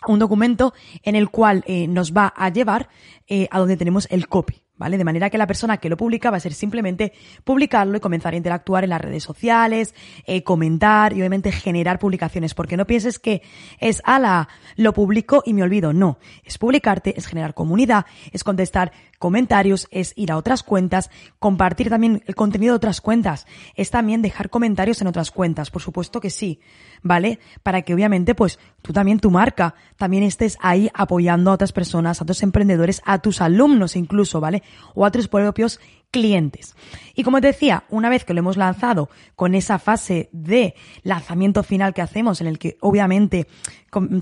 un 0.06 0.18
documento 0.18 0.72
en 1.02 1.14
el 1.14 1.28
cual 1.28 1.62
eh, 1.66 1.86
nos 1.86 2.14
va 2.14 2.32
a 2.34 2.48
llevar 2.48 2.88
eh, 3.28 3.48
a 3.50 3.58
donde 3.58 3.76
tenemos 3.76 4.08
el 4.10 4.28
copy. 4.28 4.62
¿Vale? 4.80 4.96
De 4.96 5.04
manera 5.04 5.28
que 5.28 5.36
la 5.36 5.46
persona 5.46 5.76
que 5.76 5.90
lo 5.90 5.98
publica 5.98 6.30
va 6.30 6.38
a 6.38 6.40
ser 6.40 6.54
simplemente 6.54 7.12
publicarlo 7.44 7.98
y 7.98 8.00
comenzar 8.00 8.32
a 8.32 8.38
interactuar 8.38 8.82
en 8.82 8.90
las 8.90 9.00
redes 9.00 9.22
sociales, 9.22 9.94
eh, 10.24 10.42
comentar 10.42 11.12
y 11.12 11.16
obviamente 11.16 11.52
generar 11.52 11.98
publicaciones, 11.98 12.54
porque 12.54 12.78
no 12.78 12.86
pienses 12.86 13.18
que 13.18 13.42
es, 13.78 14.00
ala, 14.06 14.48
lo 14.76 14.94
publico 14.94 15.42
y 15.44 15.52
me 15.52 15.62
olvido. 15.62 15.92
No, 15.92 16.18
es 16.44 16.56
publicarte, 16.56 17.12
es 17.18 17.26
generar 17.26 17.52
comunidad, 17.52 18.06
es 18.32 18.42
contestar 18.42 18.92
comentarios, 19.20 19.86
es 19.90 20.14
ir 20.16 20.32
a 20.32 20.38
otras 20.38 20.62
cuentas, 20.62 21.10
compartir 21.38 21.90
también 21.90 22.24
el 22.26 22.34
contenido 22.34 22.72
de 22.72 22.76
otras 22.78 23.02
cuentas, 23.02 23.46
es 23.76 23.90
también 23.90 24.22
dejar 24.22 24.48
comentarios 24.48 25.02
en 25.02 25.08
otras 25.08 25.30
cuentas, 25.30 25.70
por 25.70 25.82
supuesto 25.82 26.22
que 26.22 26.30
sí, 26.30 26.58
¿vale? 27.02 27.38
Para 27.62 27.82
que 27.82 27.92
obviamente 27.92 28.34
pues 28.34 28.58
tú 28.80 28.94
también 28.94 29.20
tu 29.20 29.30
marca 29.30 29.74
también 29.98 30.22
estés 30.22 30.56
ahí 30.62 30.90
apoyando 30.94 31.50
a 31.50 31.54
otras 31.54 31.72
personas, 31.72 32.20
a 32.20 32.24
otros 32.24 32.42
emprendedores, 32.42 33.02
a 33.04 33.18
tus 33.18 33.42
alumnos 33.42 33.94
incluso, 33.94 34.40
¿vale? 34.40 34.62
O 34.94 35.04
a 35.04 35.10
tus 35.10 35.28
propios 35.28 35.80
clientes. 36.10 36.74
Y 37.14 37.22
como 37.22 37.40
te 37.40 37.48
decía, 37.48 37.84
una 37.88 38.08
vez 38.08 38.24
que 38.24 38.34
lo 38.34 38.40
hemos 38.40 38.56
lanzado 38.56 39.10
con 39.36 39.54
esa 39.54 39.78
fase 39.78 40.28
de 40.32 40.74
lanzamiento 41.02 41.62
final 41.62 41.94
que 41.94 42.02
hacemos, 42.02 42.40
en 42.40 42.46
el 42.46 42.58
que 42.58 42.76
obviamente 42.80 43.46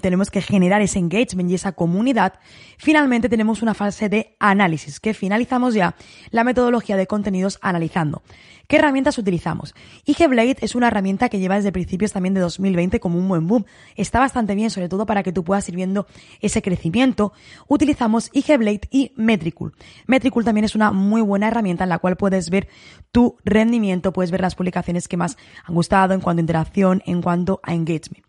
tenemos 0.01 0.31
que 0.31 0.43
generar 0.43 0.81
ese 0.83 0.99
engagement 0.99 1.51
y 1.51 1.55
esa 1.55 1.73
comunidad, 1.73 2.35
finalmente 2.77 3.29
tenemos 3.29 3.63
una 3.63 3.75
fase 3.75 4.09
de 4.09 4.37
análisis, 4.39 5.01
que 5.01 5.15
finalizamos 5.15 5.75
ya 5.75 5.95
la 6.31 6.45
metodología 6.45 6.97
de 6.97 7.07
contenidos 7.07 7.59
analizando. 7.63 8.23
¿Qué 8.69 8.77
herramientas 8.77 9.17
utilizamos? 9.17 9.75
IG 10.05 10.29
Blade 10.29 10.59
es 10.61 10.75
una 10.75 10.89
herramienta 10.89 11.31
que 11.31 11.39
lleva 11.39 11.55
desde 11.55 11.73
principios 11.73 12.13
también 12.13 12.35
de 12.35 12.41
2020 12.43 13.01
como 13.01 13.19
un 13.19 13.27
buen 13.27 13.47
boom. 13.47 13.65
Está 13.97 14.19
bastante 14.19 14.55
bien, 14.55 14.69
sobre 14.69 14.91
todo 14.91 15.07
para 15.07 15.23
que 15.23 15.33
tú 15.33 15.43
puedas 15.43 15.67
ir 15.71 15.75
viendo 15.75 16.07
ese 16.41 16.61
crecimiento. 16.61 17.33
Utilizamos 17.67 18.29
IG 18.35 18.59
Blade 18.59 18.83
y 18.91 19.13
Metricool. 19.17 19.73
Metricool 20.07 20.45
también 20.45 20.67
es 20.67 20.75
una 20.75 20.93
muy 20.93 21.23
buena 21.23 21.49
herramienta 21.49 21.85
en 21.85 21.89
la 21.89 21.99
cual 21.99 22.19
puedes 22.19 22.51
ver 22.51 22.69
tu 23.11 23.39
rendimiento, 23.43 24.13
puedes 24.13 24.31
ver 24.31 24.43
las 24.43 24.55
publicaciones 24.55 25.09
que 25.09 25.17
más 25.17 25.39
han 25.65 25.75
gustado 25.75 26.13
en 26.13 26.21
cuanto 26.21 26.41
a 26.41 26.43
interacción, 26.43 27.03
en 27.07 27.23
cuanto 27.23 27.61
a 27.63 27.73
engagement. 27.73 28.27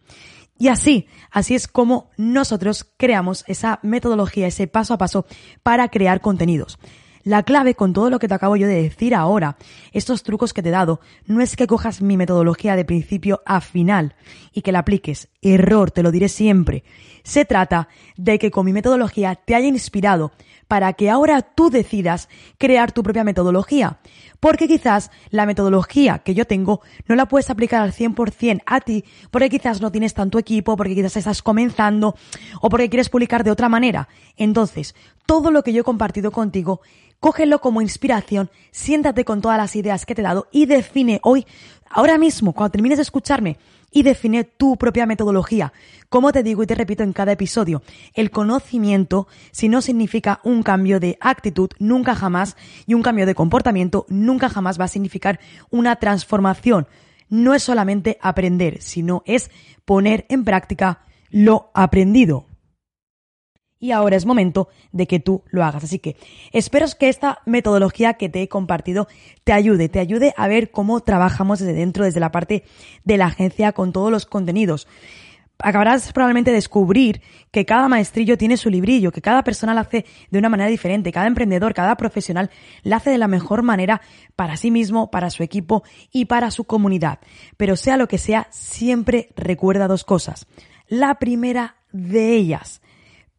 Y 0.58 0.70
así, 0.70 1.08
así 1.32 1.54
es 1.54 1.68
como 1.68 2.12
nosotros 2.16 2.90
creamos 2.96 3.44
esa 3.48 3.80
metodología, 3.84 4.48
ese 4.48 4.68
paso 4.68 4.94
a 4.94 4.98
paso 4.98 5.26
para 5.64 5.90
crear 5.90 6.22
contenidos. 6.22 6.80
La 7.24 7.44
clave 7.44 7.76
con 7.76 7.94
todo 7.94 8.10
lo 8.10 8.20
que 8.20 8.28
te 8.28 8.34
acabo 8.34 8.56
yo 8.56 8.68
de 8.68 8.82
decir 8.82 9.14
ahora, 9.14 9.58
estos 9.92 10.24
trucos 10.24 10.54
que 10.54 10.64
te 10.64 10.70
he 10.70 10.72
dado, 10.72 11.02
no 11.26 11.42
es 11.42 11.56
que 11.56 11.68
cojas 11.68 12.02
mi 12.02 12.18
metodología 12.18 12.76
de 12.76 12.86
principio 12.86 13.42
a 13.46 13.62
final 13.62 14.16
y 14.54 14.62
que 14.62 14.72
la 14.72 14.80
apliques. 14.80 15.28
Error, 15.42 15.92
te 15.92 16.04
lo 16.04 16.12
diré 16.12 16.30
siempre. 16.30 16.84
Se 17.24 17.46
trata 17.46 17.88
de 18.18 18.40
que 18.40 18.52
con 18.52 18.66
mi 18.66 18.74
metodología 18.74 19.36
te 19.36 19.56
haya 19.56 19.68
inspirado 19.68 20.32
para 20.68 20.94
que 20.94 21.10
ahora 21.10 21.42
tú 21.42 21.70
decidas 21.70 22.30
crear 22.58 22.92
tu 22.92 23.02
propia 23.02 23.24
metodología. 23.24 23.98
Porque 24.40 24.68
quizás 24.68 25.12
la 25.32 25.46
metodología 25.46 26.20
que 26.20 26.36
yo 26.36 26.46
tengo 26.46 26.82
no 27.08 27.16
la 27.16 27.28
puedes 27.28 27.50
aplicar 27.50 27.82
al 27.82 27.92
100% 27.92 28.62
a 28.66 28.80
ti, 28.80 29.04
porque 29.32 29.50
quizás 29.50 29.82
no 29.82 29.92
tienes 29.92 30.14
tanto 30.14 30.38
equipo, 30.38 30.78
porque 30.78 30.96
quizás 30.96 31.18
estás 31.18 31.42
comenzando 31.42 32.16
o 32.62 32.70
porque 32.70 32.90
quieres 32.90 33.10
publicar 33.10 33.44
de 33.44 33.52
otra 33.52 33.68
manera. 33.68 34.08
Entonces, 34.38 34.96
todo 35.26 35.52
lo 35.52 35.64
que 35.64 35.74
yo 35.74 35.82
he 35.82 35.84
compartido 35.84 36.32
contigo 36.32 36.82
cógelo 37.20 37.60
como 37.60 37.82
inspiración, 37.82 38.50
siéntate 38.72 39.26
con 39.26 39.42
todas 39.42 39.58
las 39.58 39.76
ideas 39.76 40.06
que 40.06 40.16
te 40.16 40.22
he 40.22 40.24
dado 40.24 40.48
y 40.52 40.66
define 40.66 41.20
hoy, 41.24 41.46
ahora 41.90 42.18
mismo, 42.18 42.54
cuando 42.54 42.72
termines 42.72 42.98
de 42.98 43.04
escucharme, 43.04 43.58
y 43.92 44.04
define 44.04 44.44
tu 44.44 44.78
propia 44.78 45.06
metodología. 45.06 45.74
Como 46.10 46.32
te 46.32 46.44
digo 46.44 46.64
y 46.64 46.68
te 46.68 46.76
repito 46.76 47.04
en 47.04 47.14
cada 47.14 47.32
episodio, 47.32 47.82
el 48.14 48.32
conocimiento, 48.32 49.28
si 49.52 49.70
no 49.70 49.82
significa 49.82 50.40
un 50.44 50.64
cambio 50.64 51.00
de 51.00 51.18
actitud, 51.22 51.70
nunca 51.80 52.16
jamás, 52.16 52.58
y 52.86 52.94
un 52.94 53.02
cambio 53.02 53.26
de 53.26 53.36
comportamiento, 53.36 54.06
nunca 54.10 54.50
jamás 54.50 54.80
va 54.80 54.86
a 54.86 54.90
significar 54.90 55.40
una 55.70 55.96
transformación. 55.98 56.88
No 57.30 57.54
es 57.54 57.64
solamente 57.64 58.18
aprender, 58.22 58.82
sino 58.82 59.24
es 59.26 59.52
poner 59.86 60.26
en 60.30 60.44
práctica 60.44 61.02
lo 61.30 61.70
aprendido 61.74 62.49
y 63.80 63.92
ahora 63.92 64.18
es 64.18 64.26
momento 64.26 64.70
de 64.92 65.08
que 65.08 65.20
tú 65.20 65.44
lo 65.50 65.64
hagas. 65.64 65.86
Así 65.86 66.00
que 66.00 66.18
espero 66.52 66.86
que 67.00 67.10
esta 67.10 67.40
metodología 67.46 68.16
que 68.16 68.30
te 68.30 68.42
he 68.42 68.50
compartido 68.50 69.08
te 69.44 69.54
ayude, 69.54 69.90
te 69.90 70.00
ayude 70.00 70.34
a 70.38 70.48
ver 70.48 70.72
cómo 70.72 71.00
trabajamos 71.02 71.60
desde 71.60 71.74
dentro, 71.74 72.06
desde 72.06 72.20
la 72.20 72.32
parte 72.32 72.64
de 73.04 73.18
la 73.18 73.28
agencia 73.28 73.72
con 73.72 73.92
todos 73.92 74.12
los 74.12 74.26
contenidos. 74.26 74.88
Acabarás 75.62 76.14
probablemente 76.14 76.54
descubrir 76.54 77.22
que 77.52 77.66
cada 77.66 77.90
maestrillo 77.90 78.38
tiene 78.38 78.56
su 78.56 78.70
librillo, 78.70 79.12
que 79.12 79.22
cada 79.22 79.44
persona 79.44 79.74
lo 79.74 79.82
hace 79.82 80.06
de 80.32 80.40
una 80.40 80.48
manera 80.48 80.70
diferente, 80.70 81.12
cada 81.12 81.28
emprendedor, 81.28 81.74
cada 81.74 81.98
profesional 81.98 82.50
lo 82.84 82.96
hace 82.96 83.10
de 83.10 83.18
la 83.18 83.28
mejor 83.28 83.62
manera 83.62 84.00
para 84.38 84.56
sí 84.56 84.72
mismo, 84.72 85.12
para 85.12 85.30
su 85.30 85.44
equipo 85.44 85.84
y 86.14 86.26
para 86.26 86.52
su 86.52 86.64
comunidad. 86.64 87.20
Pero 87.58 87.76
sea 87.76 87.98
lo 87.98 88.08
que 88.08 88.18
sea, 88.18 88.48
siempre 88.52 89.30
recuerda 89.36 89.90
dos 89.90 90.06
cosas. 90.06 90.48
La 90.88 91.16
primera 91.16 91.76
de 91.92 92.36
ellas, 92.36 92.82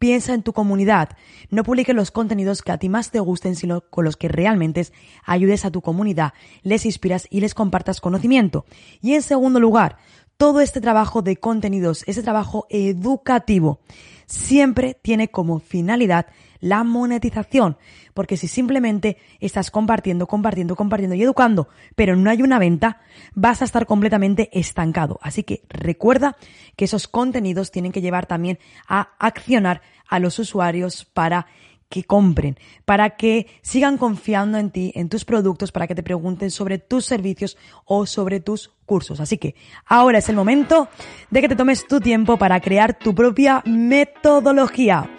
Piensa 0.01 0.33
en 0.33 0.41
tu 0.41 0.51
comunidad. 0.51 1.09
No 1.51 1.63
publiques 1.63 1.95
los 1.95 2.09
contenidos 2.09 2.63
que 2.63 2.71
a 2.71 2.79
ti 2.79 2.89
más 2.89 3.11
te 3.11 3.19
gusten, 3.19 3.55
sino 3.55 3.81
con 3.81 4.03
los 4.03 4.17
que 4.17 4.29
realmente 4.29 4.87
ayudes 5.23 5.63
a 5.63 5.69
tu 5.69 5.83
comunidad, 5.83 6.33
les 6.63 6.87
inspiras 6.87 7.27
y 7.29 7.39
les 7.39 7.53
compartas 7.53 8.01
conocimiento. 8.01 8.65
Y 8.99 9.13
en 9.13 9.21
segundo 9.21 9.59
lugar, 9.59 9.97
todo 10.37 10.59
este 10.59 10.81
trabajo 10.81 11.21
de 11.21 11.37
contenidos, 11.37 12.03
ese 12.07 12.23
trabajo 12.23 12.65
educativo, 12.71 13.79
siempre 14.25 14.97
tiene 14.99 15.27
como 15.27 15.59
finalidad 15.59 16.25
la 16.61 16.85
monetización. 16.85 17.77
Porque 18.13 18.37
si 18.37 18.47
simplemente 18.47 19.17
estás 19.39 19.71
compartiendo, 19.71 20.27
compartiendo, 20.27 20.75
compartiendo 20.77 21.15
y 21.15 21.23
educando, 21.23 21.67
pero 21.95 22.15
no 22.15 22.29
hay 22.29 22.41
una 22.41 22.59
venta, 22.59 23.01
vas 23.33 23.61
a 23.61 23.65
estar 23.65 23.85
completamente 23.85 24.49
estancado. 24.57 25.19
Así 25.21 25.43
que 25.43 25.63
recuerda 25.67 26.37
que 26.77 26.85
esos 26.85 27.09
contenidos 27.09 27.71
tienen 27.71 27.91
que 27.91 28.01
llevar 28.01 28.25
también 28.25 28.59
a 28.87 29.09
accionar 29.19 29.81
a 30.07 30.19
los 30.19 30.39
usuarios 30.39 31.03
para 31.05 31.47
que 31.91 32.05
compren, 32.05 32.57
para 32.85 33.11
que 33.11 33.47
sigan 33.61 33.97
confiando 33.97 34.57
en 34.57 34.71
ti, 34.71 34.93
en 34.95 35.09
tus 35.09 35.25
productos, 35.25 35.73
para 35.73 35.87
que 35.87 35.93
te 35.93 36.01
pregunten 36.01 36.49
sobre 36.49 36.79
tus 36.79 37.05
servicios 37.05 37.57
o 37.85 38.05
sobre 38.05 38.39
tus 38.39 38.71
cursos. 38.85 39.19
Así 39.19 39.37
que 39.37 39.55
ahora 39.85 40.19
es 40.19 40.29
el 40.29 40.37
momento 40.37 40.87
de 41.29 41.41
que 41.41 41.49
te 41.49 41.55
tomes 41.55 41.85
tu 41.85 41.99
tiempo 41.99 42.37
para 42.37 42.61
crear 42.61 42.97
tu 42.97 43.13
propia 43.13 43.61
metodología. 43.65 45.09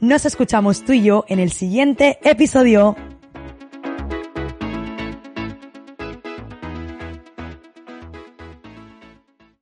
Nos 0.00 0.24
escuchamos 0.24 0.82
tú 0.82 0.94
y 0.94 1.02
yo 1.02 1.26
en 1.28 1.40
el 1.40 1.52
siguiente 1.52 2.18
episodio. 2.22 2.96